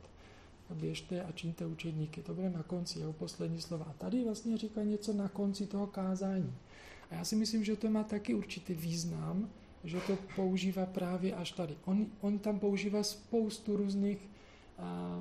[0.70, 2.22] Běžte a čiňte učedníky.
[2.22, 3.85] To bude na konci, jeho poslední slova.
[3.85, 6.55] A tady vlastně říká něco na konci toho kázání.
[7.11, 9.50] A já si myslím, že to má taky určitý význam,
[9.85, 11.77] že to používá právě až tady.
[11.85, 14.31] On, on tam používá spoustu různých
[14.79, 15.20] a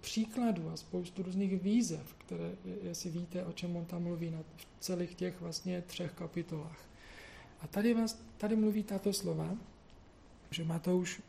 [0.00, 4.38] příkladů a spoustu různých výzev, které, jestli víte, o čem on tam mluví na
[4.80, 6.80] celých těch vlastně třech kapitolách.
[7.60, 9.56] A tady, vás, tady mluví tato slova,
[10.50, 11.22] že Matouš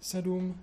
[0.00, 0.60] 7,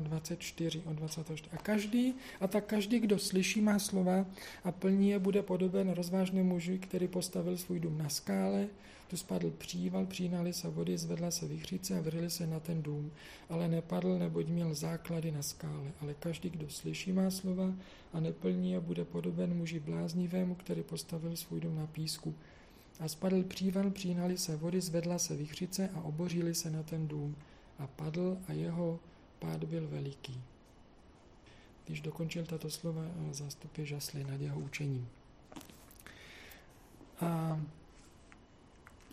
[0.00, 1.50] 24 od 24.
[1.52, 4.26] A každý, a tak každý, kdo slyší má slova
[4.64, 8.66] a plní je, bude podoben rozvážnému muži, který postavil svůj dům na skále,
[9.08, 13.10] tu spadl příval, přínali se vody, zvedla se vychřice a vrili se na ten dům,
[13.50, 15.92] ale nepadl, neboť měl základy na skále.
[16.00, 17.74] Ale každý, kdo slyší má slova
[18.12, 22.34] a neplní je, bude podoben muži bláznivému, který postavil svůj dům na písku.
[23.00, 27.36] A spadl příval, přínali se vody, zvedla se vychřice a obořili se na ten dům.
[27.78, 29.00] A padl a jeho
[29.44, 30.40] pád byl veliký.
[31.86, 35.08] Když dokončil tato slova, zástupy žasli nad jeho učením.
[37.20, 37.60] A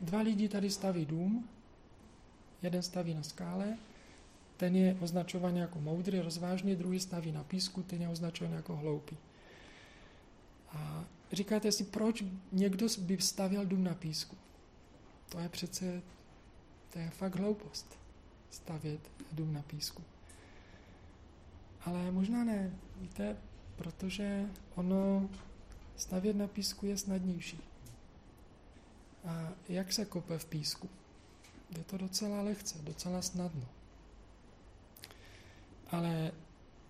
[0.01, 1.49] dva lidi tady staví dům,
[2.61, 3.77] jeden staví na skále,
[4.57, 9.17] ten je označovaný jako moudrý, rozvážný, druhý staví na písku, ten je označovaný jako hloupý.
[10.69, 14.37] A říkáte si, proč někdo by stavěl dům na písku?
[15.29, 16.01] To je přece,
[16.93, 17.99] to je fakt hloupost,
[18.49, 20.03] stavět dům na písku.
[21.85, 23.37] Ale možná ne, víte,
[23.75, 25.29] protože ono
[25.95, 27.59] stavět na písku je snadnější.
[29.25, 30.89] A jak se kope v písku?
[31.77, 33.65] Je to docela lehce, docela snadno.
[35.87, 36.31] Ale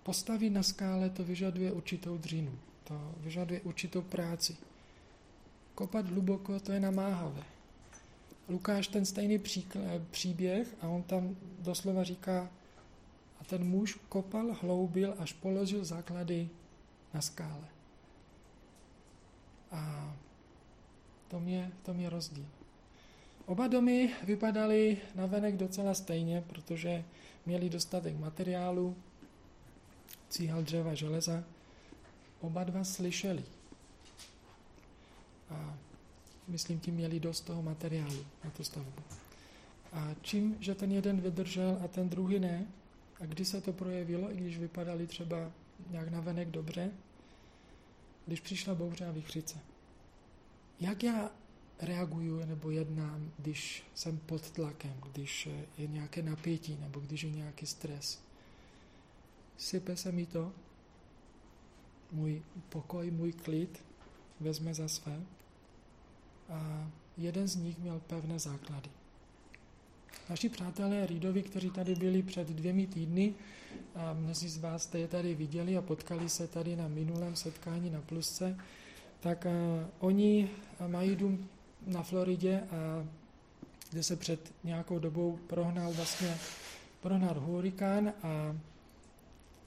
[0.04, 4.58] postavit na skále to vyžaduje určitou dřinu, to vyžaduje určitou práci.
[5.76, 7.44] Kopat hluboko to je namáhavé.
[8.50, 9.40] Lukáš ten stejný
[10.12, 12.50] příběh a on tam doslova říká,
[13.42, 16.50] a ten muž kopal, hloubil, až položil základy
[17.14, 17.68] na skále.
[19.72, 20.14] A
[21.28, 22.46] to mě, to mě rozdíl.
[23.46, 27.04] Oba domy vypadaly navenek docela stejně, protože
[27.46, 28.96] měli dostatek materiálu,
[30.30, 31.44] cíhal dřeva, železa.
[32.42, 33.44] Oba dva slyšeli.
[35.50, 35.78] A
[36.48, 39.02] myslím, tím měli dost toho materiálu na tu stavbu.
[39.94, 42.68] A čím, že ten jeden vydržel a ten druhý ne,
[43.22, 45.52] a kdy se to projevilo, i když vypadali třeba
[45.90, 46.92] nějak navenek dobře,
[48.26, 49.60] když přišla bouře a vychřice.
[50.80, 51.32] Jak já
[51.80, 57.66] reaguju nebo jednám, když jsem pod tlakem, když je nějaké napětí nebo když je nějaký
[57.66, 58.22] stres?
[59.58, 60.52] Sype se mi to,
[62.12, 63.84] můj pokoj, můj klid
[64.40, 65.22] vezme za své
[66.50, 68.90] a jeden z nich měl pevné základy.
[70.30, 73.34] Naši přátelé Ridovi, kteří tady byli před dvěmi týdny,
[73.96, 77.90] a mnozí z vás jste je tady viděli a potkali se tady na minulém setkání
[77.90, 78.58] na Plusce,
[79.20, 80.50] tak uh, oni
[80.88, 81.48] mají dům
[81.88, 83.08] na Floridě, a
[83.92, 86.38] kde se před nějakou dobou prohnal vlastně
[87.02, 88.56] prohnal hurikán a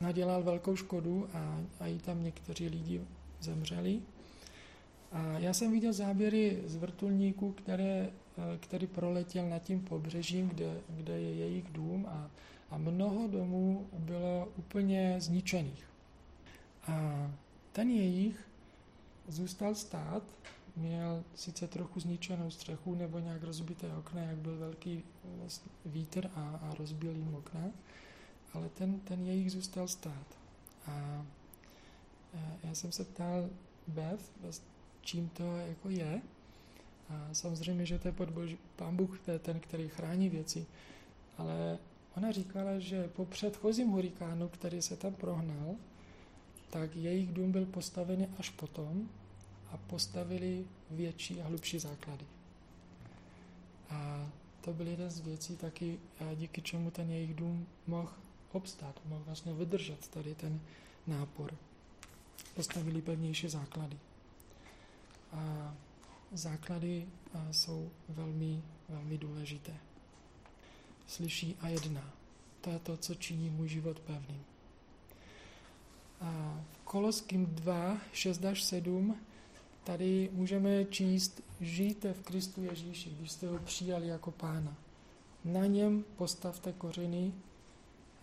[0.01, 3.01] nadělal velkou škodu a, a i tam někteří lidi
[3.41, 4.01] zemřeli.
[5.15, 8.11] A já jsem viděl záběry z vrtulníku, které,
[8.61, 12.31] který proletěl nad tím pobřežím, kde, kde je jejich dům a,
[12.71, 15.87] a mnoho domů bylo úplně zničených.
[16.87, 17.31] A
[17.73, 18.49] ten jejich
[19.29, 20.23] zůstal stát,
[20.77, 26.61] měl sice trochu zničenou střechu nebo nějak rozbité okna, jak byl velký vlastně vítr a,
[26.63, 27.65] a rozbil jim okna,
[28.53, 30.27] ale ten, ten jejich zůstal stát.
[30.87, 31.27] A
[32.65, 33.49] já jsem se ptal
[33.89, 34.33] Beth,
[35.05, 36.23] čím to jako je.
[37.11, 40.67] A samozřejmě, že to je pod boží, pán Bůh, to je ten, který chrání věci,
[41.39, 41.79] ale
[42.17, 45.75] ona říkala, že po předchozím hurikánu, který se tam prohnal,
[46.71, 49.09] tak jejich dům byl postavený až potom
[49.71, 52.25] a postavili větší a hlubší základy.
[53.91, 55.99] A to byl jeden z věcí taky,
[56.35, 58.13] díky čemu ten jejich dům mohl
[58.53, 60.61] obstát, mohl vlastně vydržet tady ten
[61.07, 61.55] nápor.
[62.55, 63.99] Postavili pevnější základy.
[65.35, 65.75] A
[66.33, 67.07] základy
[67.51, 69.77] jsou velmi, velmi důležité.
[71.07, 72.13] Slyší a jedná.
[72.61, 74.45] To je to, co činí můj život pevným.
[76.21, 79.17] A v Koloským 2, 6 až 7
[79.85, 84.77] tady můžeme číst žijte v Kristu Ježíši, když jste ho přijali jako pána.
[85.45, 87.33] Na něm postavte kořeny,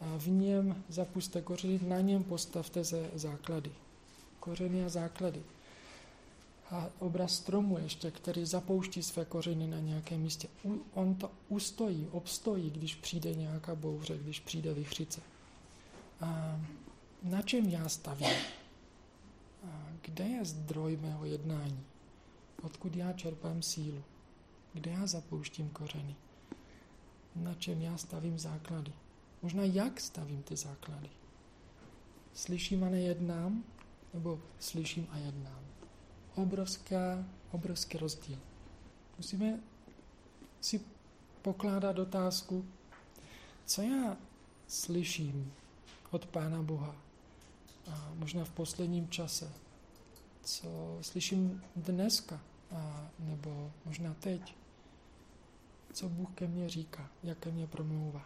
[0.02, 3.71] a v něm zapuste kořeny, na něm postavte ze základy.
[4.39, 5.43] Kořeny a základy.
[6.71, 10.47] A obraz stromu ještě, který zapouští své kořeny na nějakém místě.
[10.93, 15.21] On to ustojí, obstojí, když přijde nějaká bouře, když přijde vychřice.
[16.21, 16.60] A
[17.23, 18.36] na čem já stavím?
[19.63, 21.84] A kde je zdroj mého jednání?
[22.62, 24.03] Odkud já čerpám sílu?
[24.73, 26.15] Kde já zapouštím kořeny?
[27.36, 28.93] Na čem já stavím základy?
[29.41, 31.10] Možná jak stavím ty základy?
[32.34, 33.63] Slyším a nejednám?
[34.13, 35.70] Nebo slyším a jednám?
[36.36, 38.39] Obrovská, obrovský rozdíl.
[39.17, 39.60] Musíme
[40.62, 40.82] si
[41.41, 42.65] pokládat otázku,
[43.66, 44.18] co já
[44.68, 45.53] slyším
[46.12, 46.95] od Pána Boha,
[47.91, 49.51] a možná v posledním čase,
[50.43, 52.41] co slyším dneska,
[52.72, 54.55] a nebo možná teď,
[55.93, 58.26] co Bůh ke mně říká, jak ke mně promlouvá.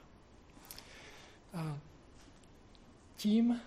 [1.53, 1.79] A
[3.17, 3.61] tím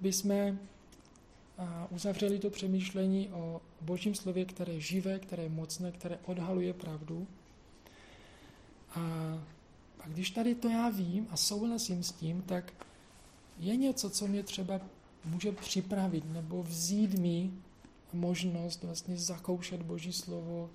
[0.00, 0.58] bychom
[1.90, 7.26] uzavřeli to přemýšlení o božím slově, které je živé, které je mocné, které odhaluje pravdu.
[8.94, 9.00] A,
[10.00, 12.72] a když tady to já vím a souhlasím s tím, tak
[13.58, 14.80] je něco, co mě třeba
[15.24, 17.50] může připravit nebo vzít mi
[18.12, 20.70] možnost vlastně zakoušet Boží slovo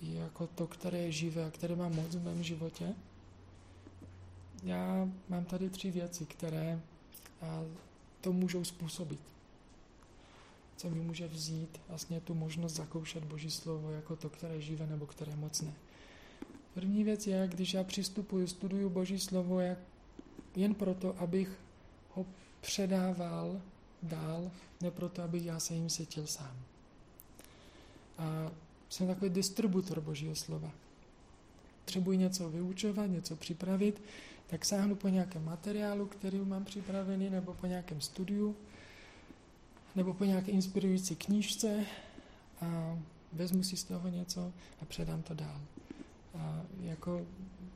[0.00, 2.94] jako to, které je živé a které má moc v mém životě.
[4.62, 6.80] Já mám tady tři věci, které
[8.20, 9.20] to můžou způsobit.
[10.76, 14.86] Co mi může vzít vlastně tu možnost zakoušet Boží slovo jako to, které je živé
[14.86, 15.74] nebo které je mocné.
[16.74, 19.78] První věc je, když já přistupuji, studuju Boží slovo jak,
[20.56, 21.58] jen proto, abych
[22.14, 22.26] ho
[22.60, 23.60] předával
[24.02, 24.50] dál,
[24.80, 26.56] ne proto, abych já se jim setil sám.
[28.18, 28.50] A
[28.88, 30.70] jsem takový distributor Božího slova.
[31.90, 34.02] Potřebuji něco vyučovat, něco připravit,
[34.46, 38.56] tak sáhnu po nějakém materiálu, který mám připravený, nebo po nějakém studiu,
[39.96, 41.84] nebo po nějaké inspirující knížce
[42.60, 42.98] a
[43.32, 45.60] vezmu si z toho něco a předám to dál.
[46.38, 47.26] A jako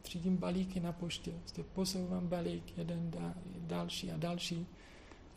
[0.02, 3.12] třídím balíky na poště, prostě posouvám balík, jeden
[3.58, 4.66] další a další.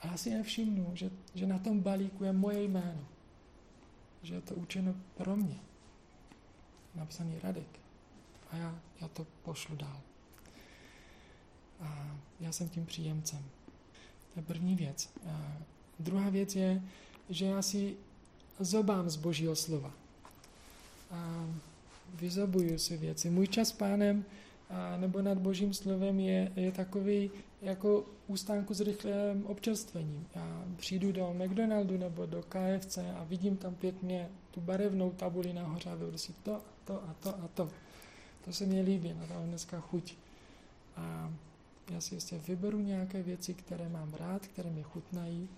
[0.02, 3.06] A já si nevšimnu, že, že na tom balíku je moje jméno.
[4.24, 5.60] Že je to učeno pro mě.
[6.96, 7.87] Napsaný Radek.
[8.52, 10.02] A já, já to pošlu dál.
[11.82, 13.44] A já jsem tím příjemcem.
[14.34, 15.10] To je první věc.
[15.30, 15.58] A
[16.00, 16.82] druhá věc je,
[17.30, 17.98] že já si
[18.60, 19.94] zobám z Božího slova.
[21.12, 21.46] A
[22.14, 23.30] vyzobuju si věci.
[23.30, 24.26] Můj čas s pánem
[24.70, 27.32] a, nebo nad Božím slovem je, je takový
[27.62, 30.28] jako ústánku s rychlým občerstvením.
[30.36, 35.90] Já přijdu do McDonaldu nebo do KFC a vidím tam pěkně tu barevnou tabuli nahoře
[35.90, 37.70] a si to a to a to a to.
[38.48, 40.16] To se mi líbí, na to dneska chuť.
[40.96, 41.34] A
[41.92, 45.50] já si ještě vyberu nějaké věci, které mám rád, které mi chutnají.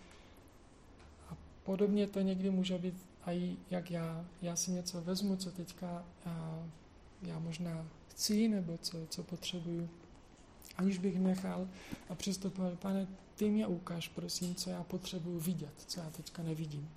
[1.30, 4.26] A podobně to někdy může být i jak já.
[4.42, 6.64] Já si něco vezmu, co teďka a
[7.22, 9.90] já možná chci, nebo co, co potřebuju,
[10.78, 11.68] aniž bych nechal
[12.10, 16.90] a přistupoval, pane, ty mě ukáž, prosím, co já potřebuju vidět, co já teďka nevidím.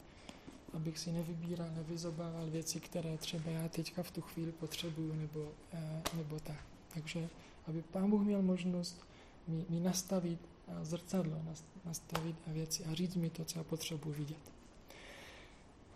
[0.72, 6.02] Abych si nevybíral, nevyzobával věci, které třeba já teďka v tu chvíli potřebuju, nebo, eh,
[6.16, 6.64] nebo tak.
[6.94, 7.28] Takže,
[7.66, 9.06] aby Pán Bůh měl možnost
[9.48, 10.38] mi, mi nastavit
[10.82, 11.42] zrcadlo,
[11.84, 14.52] nastavit věci a říct mi to, co já potřebuji vidět.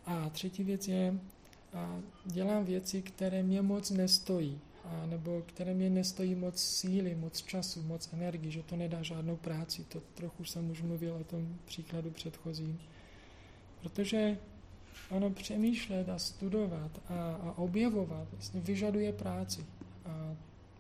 [0.07, 1.21] A třetí věc je,
[1.75, 7.43] a dělám věci, které mě moc nestojí, a nebo které mě nestojí moc síly, moc
[7.43, 9.85] času, moc energii, že to nedá žádnou práci.
[9.85, 12.81] To trochu jsem už mluvil o tom příkladu předchozím.
[13.83, 14.39] Protože
[15.11, 19.67] ono přemýšlet a studovat a, a objevovat vlastně vyžaduje práci.
[20.05, 20.37] A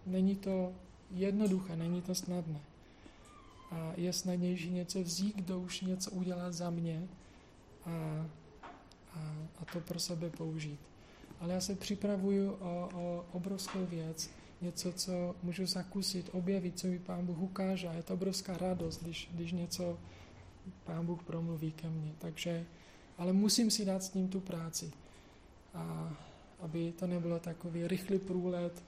[0.07, 0.73] není to
[1.11, 2.61] jednoduché, není to snadné.
[3.71, 7.09] A je snadnější něco vzít, kdo už něco udělá za mě
[7.85, 7.91] a,
[9.15, 9.21] a,
[9.59, 10.81] a to pro sebe použít.
[11.41, 16.99] Ale já se připravuju o, o obrovskou věc, něco, co můžu zakusit, objevit, co mi
[16.99, 17.89] Pán Bůh ukáže.
[17.89, 19.99] A je to obrovská radost, když, když něco
[20.85, 22.13] Pán Bůh promluví ke mně.
[22.19, 22.67] Takže,
[23.19, 24.93] ale musím si dát s ním tu práci.
[25.75, 26.17] A
[26.61, 28.83] aby to nebylo takový rychlý průlet,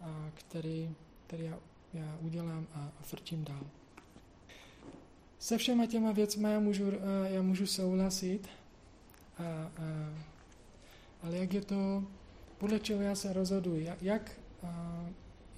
[0.00, 0.94] a který
[1.30, 1.58] který já,
[1.94, 3.66] já udělám a, a frčím dál.
[5.38, 6.84] Se všema těma věcmi já můžu,
[7.24, 8.48] já můžu souhlasit,
[9.38, 9.70] a, a,
[11.22, 12.04] ale jak je to,
[12.58, 15.04] podle čeho já se rozhoduji, jak, a,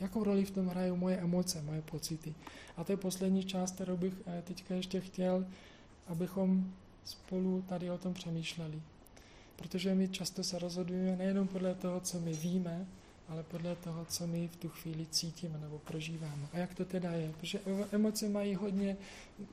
[0.00, 2.34] jakou roli v tom hrají moje emoce, moje pocity.
[2.76, 5.46] A to je poslední část, kterou bych e, teďka ještě chtěl,
[6.06, 6.72] abychom
[7.04, 8.82] spolu tady o tom přemýšleli.
[9.56, 12.86] Protože my často se rozhodujeme nejenom podle toho, co my víme,
[13.28, 16.48] ale podle toho, co my v tu chvíli cítíme nebo prožíváme.
[16.52, 17.32] A jak to teda je?
[17.40, 17.60] Protože
[17.92, 18.96] emoce mají hodně,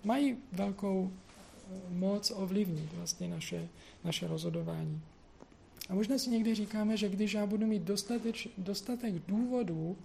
[0.03, 3.67] mají velkou eh, moc ovlivnit vlastně naše,
[4.03, 5.01] naše rozhodování.
[5.89, 9.97] A možná si někdy říkáme, že když já budu mít dostateč, dostatek důvodů,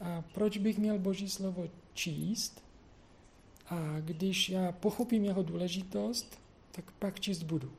[0.00, 2.62] a proč bych měl Boží slovo číst,
[3.68, 6.38] a když já pochopím jeho důležitost,
[6.76, 7.72] tak pak číst budu.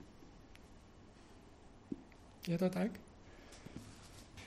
[2.48, 2.92] Je to tak?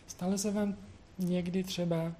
[0.06, 0.76] Stalo se vám
[1.18, 2.12] někdy třeba,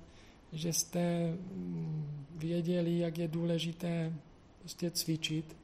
[0.53, 4.13] že jste mm, věděli, jak je důležité
[4.61, 5.57] prostě cvičit,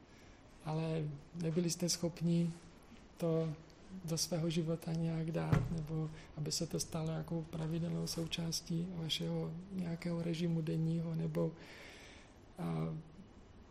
[0.64, 1.02] ale
[1.34, 2.50] nebyli jste schopni
[3.16, 3.54] to
[4.04, 10.22] do svého života nějak dát, nebo aby se to stalo jako pravidelnou součástí vašeho nějakého
[10.22, 11.52] režimu denního, nebo,
[12.58, 12.94] a,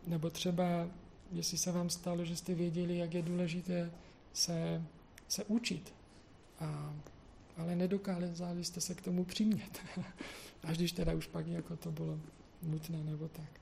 [0.06, 0.88] nebo třeba,
[1.34, 3.90] jestli se vám stalo, že jste věděli, jak je důležité
[4.32, 4.82] se,
[5.28, 5.94] se učit.
[6.60, 6.94] A
[7.56, 9.80] ale nedokázali jste se k tomu přimět.
[10.62, 12.18] Až když teda už pak jako to bylo
[12.62, 13.60] nutné nebo tak.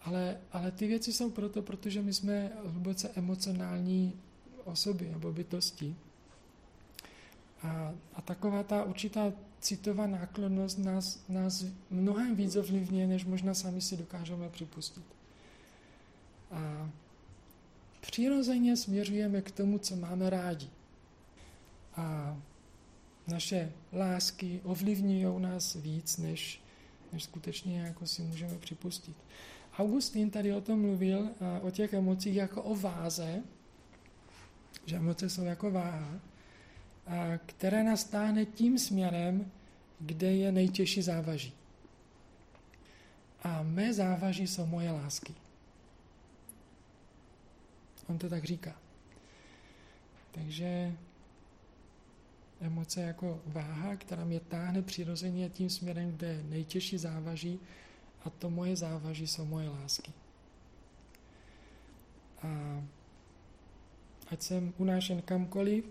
[0.00, 4.12] Ale, ale ty věci jsou proto, protože my jsme hluboce emocionální
[4.64, 5.96] osoby nebo bytosti.
[7.62, 13.80] A, a taková ta určitá citová náklonnost nás, nás mnohem víc ovlivňuje, než možná sami
[13.80, 15.04] si dokážeme připustit.
[16.50, 16.90] A
[18.00, 20.68] přirozeně směřujeme k tomu, co máme rádi.
[21.96, 22.36] A
[23.26, 26.60] naše lásky ovlivňují nás víc, než,
[27.12, 29.16] než skutečně jako si můžeme připustit.
[29.78, 31.28] Augustín tady o tom mluvil,
[31.60, 33.42] o těch emocích jako o váze,
[34.86, 36.20] že emoce jsou jako váha,
[37.06, 39.50] a která nás táhne tím směrem,
[40.00, 41.52] kde je nejtěžší závaží.
[43.42, 45.34] A mé závaží jsou moje lásky.
[48.10, 48.74] On to tak říká.
[50.30, 50.92] Takže
[52.60, 57.60] emoce jako váha, která mě táhne přirozeně tím směrem, kde je nejtěžší závaží,
[58.24, 60.12] a to moje závaží jsou moje lásky.
[62.42, 62.82] A
[64.30, 65.84] ať jsem unášen kamkoliv,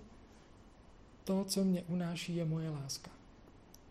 [1.24, 3.12] to, co mě unáší, je moje láska.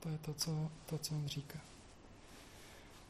[0.00, 1.58] To je to, co, to, co on říká.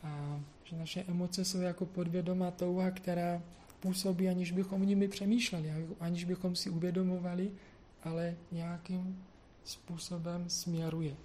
[0.03, 3.43] A že naše emoce jsou jako podvědomá touha, která
[3.81, 7.51] působí, aniž bychom nimi přemýšleli, aniž bychom si uvědomovali,
[8.05, 9.25] ale nějakým
[9.65, 11.17] způsobem směruje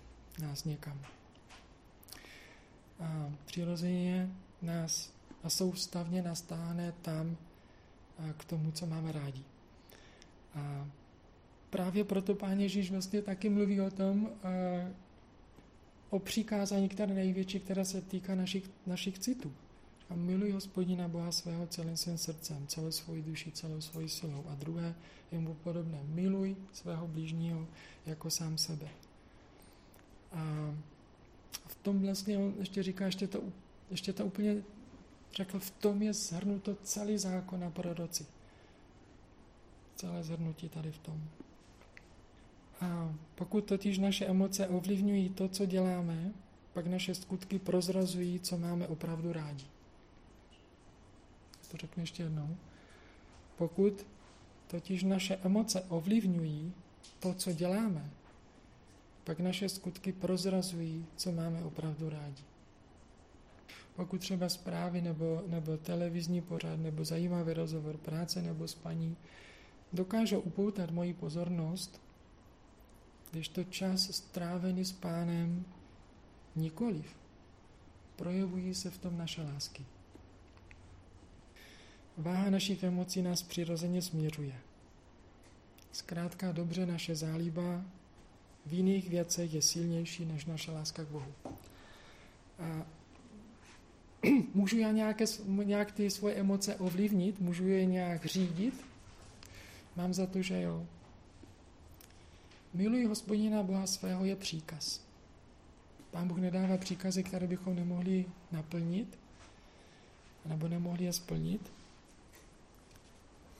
[0.42, 1.00] nás někam.
[3.00, 4.30] A přirozeně
[4.62, 7.38] nás a soustavně nastáhne tam
[8.38, 9.44] k tomu, co máme rádi.
[10.56, 10.88] A
[11.70, 14.30] právě proto Pán Ježíš vlastně taky mluví o tom,
[16.10, 19.54] o přikázání, které největší, které se týká našich, našich citů.
[20.14, 24.46] A miluj hospodina Boha svého celým svým srdcem, celou svoji duši, celou svoji silou.
[24.48, 24.96] A druhé
[25.32, 25.98] je mu podobné.
[26.04, 27.68] Miluj svého blížního
[28.06, 28.88] jako sám sebe.
[30.32, 30.74] A
[31.68, 33.42] v tom vlastně on ještě říká, ještě to,
[33.90, 34.64] ještě to úplně
[35.34, 38.26] řekl, v tom je zhrnuto celý zákon a proroci.
[39.96, 41.24] Celé zhrnutí tady v tom.
[42.82, 46.32] A pokud totiž naše emoce ovlivňují to, co děláme,
[46.74, 49.73] pak naše skutky prozrazují, co máme opravdu rádi.
[51.74, 52.58] To řeknu ještě jednou.
[53.58, 54.06] Pokud
[54.68, 56.74] totiž naše emoce ovlivňují
[57.20, 58.10] to, co děláme,
[59.24, 62.44] pak naše skutky prozrazují, co máme opravdu rádi.
[63.96, 69.18] Pokud třeba zprávy nebo, nebo televizní pořad nebo zajímavý rozhovor, práce nebo spaní
[69.94, 72.02] dokážou upoutat moji pozornost,
[73.32, 75.66] když to čas strávený s pánem
[76.56, 77.16] nikoliv,
[78.16, 79.86] projevují se v tom naše lásky.
[82.18, 84.56] Váha našich emocí nás přirozeně směřuje.
[85.92, 87.86] Zkrátka dobře naše zálíba
[88.66, 91.34] v jiných věcech je silnější než naše láska k Bohu.
[92.60, 92.86] A
[94.54, 95.26] můžu já nějaké,
[95.64, 98.86] nějak ty svoje emoce ovlivnit, můžu je nějak řídit?
[99.96, 100.88] Mám za to, že jo.
[102.74, 105.02] Miluji hospodina Boha svého je příkaz.
[106.12, 109.20] Pán Bůh nedává příkazy, které bychom nemohli naplnit,
[110.46, 111.72] nebo nemohli je splnit.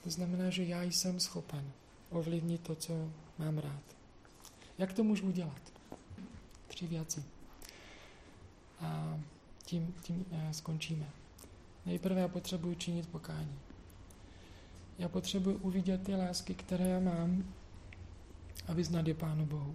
[0.04, 1.72] To znamená, že já jsem schopen
[2.10, 3.82] ovlivnit to, co mám rád.
[4.78, 5.72] Jak to můžu udělat?
[6.66, 7.24] Tři věci.
[8.80, 9.20] A
[9.66, 11.06] tím, tím eh, skončíme.
[11.86, 13.58] Nejprve já potřebuji činit pokání.
[14.98, 17.54] Já potřebuji uvidět ty lásky, které já mám
[18.66, 19.74] a vyznat je Pánu Bohu.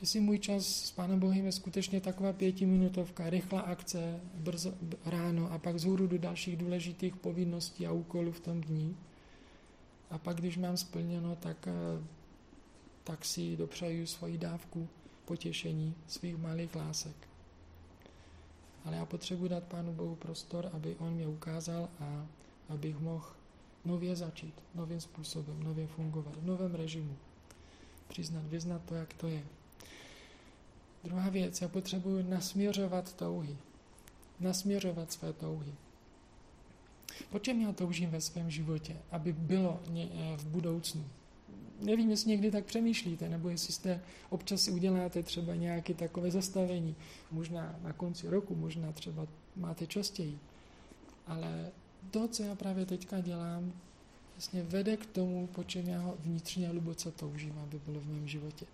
[0.00, 4.74] Jestli můj čas s Pánem Bohem je skutečně taková pětiminutovka, rychlá akce, brzo,
[5.04, 8.96] ráno a pak zhůru do dalších důležitých povinností a úkolů v tom dní,
[10.10, 12.04] a pak, když mám splněno, tak, eh,
[13.04, 14.88] tak si dopřeju svoji dávku
[15.24, 17.16] potěšení svých malých lásek.
[18.84, 22.26] Ale já potřebuji dát Pánu Bohu prostor, aby On mě ukázal a
[22.68, 23.26] abych mohl
[23.84, 27.16] nově začít, novým způsobem, nově fungovat, v novém režimu.
[28.08, 29.44] Přiznat, vyznat to, jak to je.
[31.04, 33.56] Druhá věc, já potřebuji nasměřovat touhy.
[34.40, 35.74] Nasměřovat své touhy.
[37.30, 39.80] Po čem já toužím ve svém životě, aby bylo
[40.36, 41.04] v budoucnu?
[41.80, 44.00] Nevím, jestli někdy tak přemýšlíte, nebo jestli jste
[44.30, 46.96] občas uděláte třeba nějaké takové zastavení,
[47.30, 50.38] možná na konci roku, možná třeba máte častěji.
[51.26, 51.70] Ale
[52.10, 53.72] to, co já právě teďka dělám,
[54.34, 58.66] vlastně vede k tomu, po čem já vnitřně hluboce toužím, aby bylo v mém životě.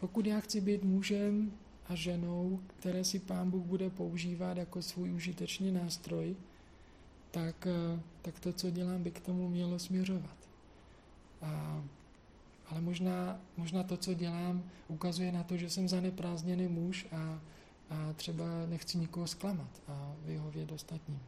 [0.00, 1.52] Pokud já chci být mužem
[1.88, 6.36] a ženou, které si Pán Bůh bude používat jako svůj užitečný nástroj,
[7.30, 10.36] tak, eh, tak to, co dělám, by k tomu mělo směřovat.
[11.42, 11.82] A,
[12.70, 17.40] ale možná, možná to, co dělám, ukazuje na to, že jsem zaneprázdněný muž a,
[17.90, 21.20] a třeba nechci nikoho zklamat a vyhovět ostatním.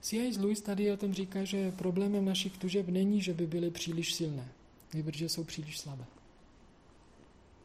[0.00, 0.38] C.I.
[0.38, 4.48] Lewis tady o tom říká, že problémem našich tužeb není, že by byly příliš silné,
[4.94, 6.04] nebo že jsou příliš slabé.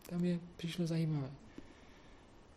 [0.09, 1.31] Tam je přišlo zajímavé.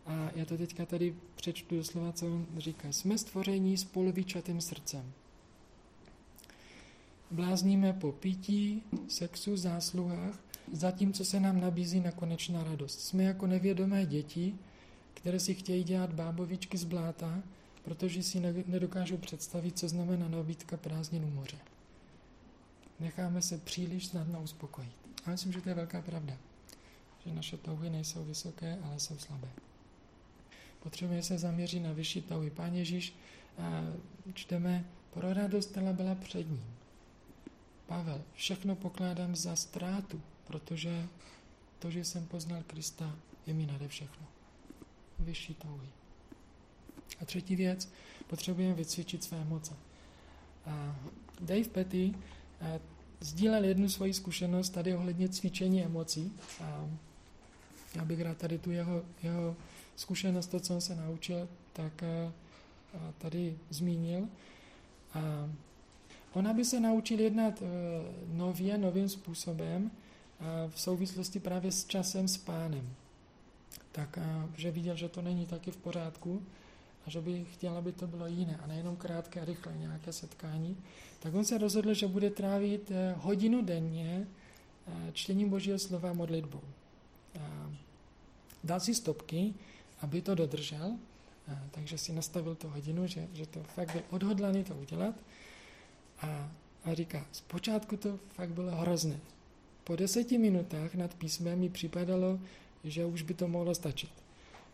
[0.09, 2.91] A já to teďka tady přečtu doslova, co on říká.
[2.91, 5.11] Jsme stvoření s polovičatým srdcem.
[7.31, 10.39] Blázníme po pití, sexu, zásluhách
[10.73, 12.99] zatímco se nám nabízí nekonečná radost.
[12.99, 14.55] Jsme jako nevědomé děti,
[15.13, 17.43] které si chtějí dělat bábovičky z bláta,
[17.83, 21.57] protože si nedokážou představit, co znamená nabídka prázdnin u moře.
[22.99, 24.91] Necháme se příliš snadno uspokojit.
[25.25, 26.37] A myslím, že to je velká pravda.
[27.25, 29.49] Že naše touhy nejsou vysoké, ale jsou slabé.
[30.83, 32.49] Potřebujeme se zaměřit na vyšší touhy.
[32.49, 33.13] Pán Ježíš,
[34.33, 36.63] čteme, pro radost byla před ním.
[37.87, 41.07] Pavel, všechno pokládám za ztrátu, protože
[41.79, 43.15] to, že jsem poznal Krista,
[43.47, 44.27] je mi nade všechno.
[45.19, 45.87] Vyšší touhy.
[47.21, 47.89] A třetí věc,
[48.27, 49.73] potřebujeme vycvičit své emoce.
[50.65, 50.95] A
[51.41, 52.13] Dave Petty
[53.19, 56.33] sdílel jednu svoji zkušenost tady ohledně cvičení emocí.
[57.95, 59.55] Já bych rád tady tu jeho, jeho
[59.99, 62.03] zkušenost, to, co on se naučil, tak
[63.17, 64.27] tady zmínil.
[65.13, 65.49] A
[66.33, 67.65] on, aby se naučil jednat e,
[68.33, 69.91] nově, novým způsobem,
[70.69, 72.89] v souvislosti právě s časem s pánem.
[73.91, 74.19] Tak,
[74.57, 76.43] že viděl, že to není taky v pořádku
[77.05, 80.77] a že by chtěl, aby to bylo jiné a nejenom krátké a rychle nějaké setkání,
[81.19, 84.27] tak on se rozhodl, že bude trávit hodinu denně
[85.13, 86.61] čtením Božího slova modlitbou.
[88.63, 89.53] Dal si stopky,
[90.01, 90.97] aby to dodržel,
[91.71, 95.15] takže si nastavil tu hodinu, že, že to fakt byl odhodlaný to udělat.
[96.21, 96.51] A,
[96.85, 99.19] a říká, zpočátku to fakt bylo hrozné.
[99.83, 102.39] Po deseti minutách nad písmem mi připadalo,
[102.83, 104.11] že už by to mohlo stačit.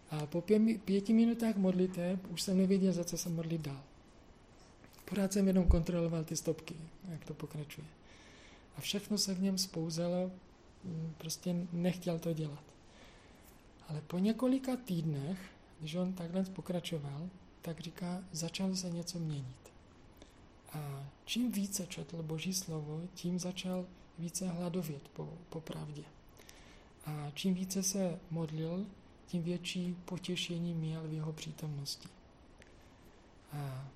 [0.09, 3.84] A po pě, pěti minutách modliteb už jsem nevěděl, za co se modlit dál.
[5.05, 6.76] Pořád jsem jenom kontroloval ty stopky,
[7.09, 7.88] jak to pokračuje.
[8.78, 10.32] A všechno se v něm spouzelo,
[10.84, 12.74] mm, prostě nechtěl to dělat.
[13.88, 15.39] Ale po několika týdnech,
[15.79, 17.29] když on takhle pokračoval,
[17.61, 19.71] tak říká, začal se něco měnit.
[20.73, 23.86] A čím více četl Boží slovo, tím začal
[24.19, 26.03] více hladovět po, po pravdě.
[27.05, 28.86] A čím více se modlil,
[29.27, 32.09] tím větší potěšení měl v jeho přítomnosti.
[33.51, 33.89] A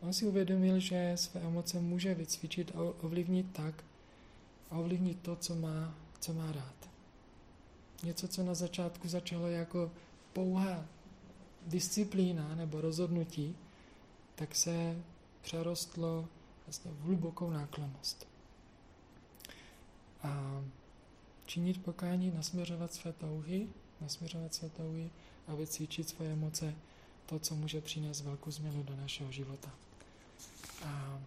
[0.00, 3.84] on si uvědomil, že své emoce může vycvičit a ovlivnit tak,
[4.70, 6.93] a ovlivnit to, co má, co má rád.
[8.04, 9.90] Něco, co na začátku začalo jako
[10.32, 10.84] pouhá
[11.66, 13.56] disciplína nebo rozhodnutí,
[14.34, 15.02] tak se
[15.42, 16.28] přerostlo
[16.66, 18.26] vlastně v hlubokou náklonost.
[20.22, 20.62] A
[21.46, 23.68] činit pokání, nasměřovat své touhy,
[24.00, 25.10] nasměřovat své touhy
[25.48, 26.74] a vycvičit své emoce,
[27.26, 29.70] to, co může přinést velkou změnu do našeho života.
[30.84, 31.20] A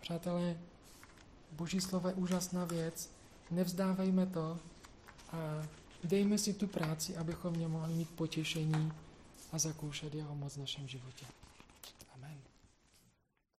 [0.00, 0.56] přátelé,
[1.52, 3.10] Boží slovo je úžasná věc,
[3.50, 4.58] nevzdávejme to
[5.32, 5.66] a
[6.04, 8.92] dejme si tu práci, abychom mě mohli mít potěšení
[9.52, 11.26] a zakoušet jeho moc v našem životě.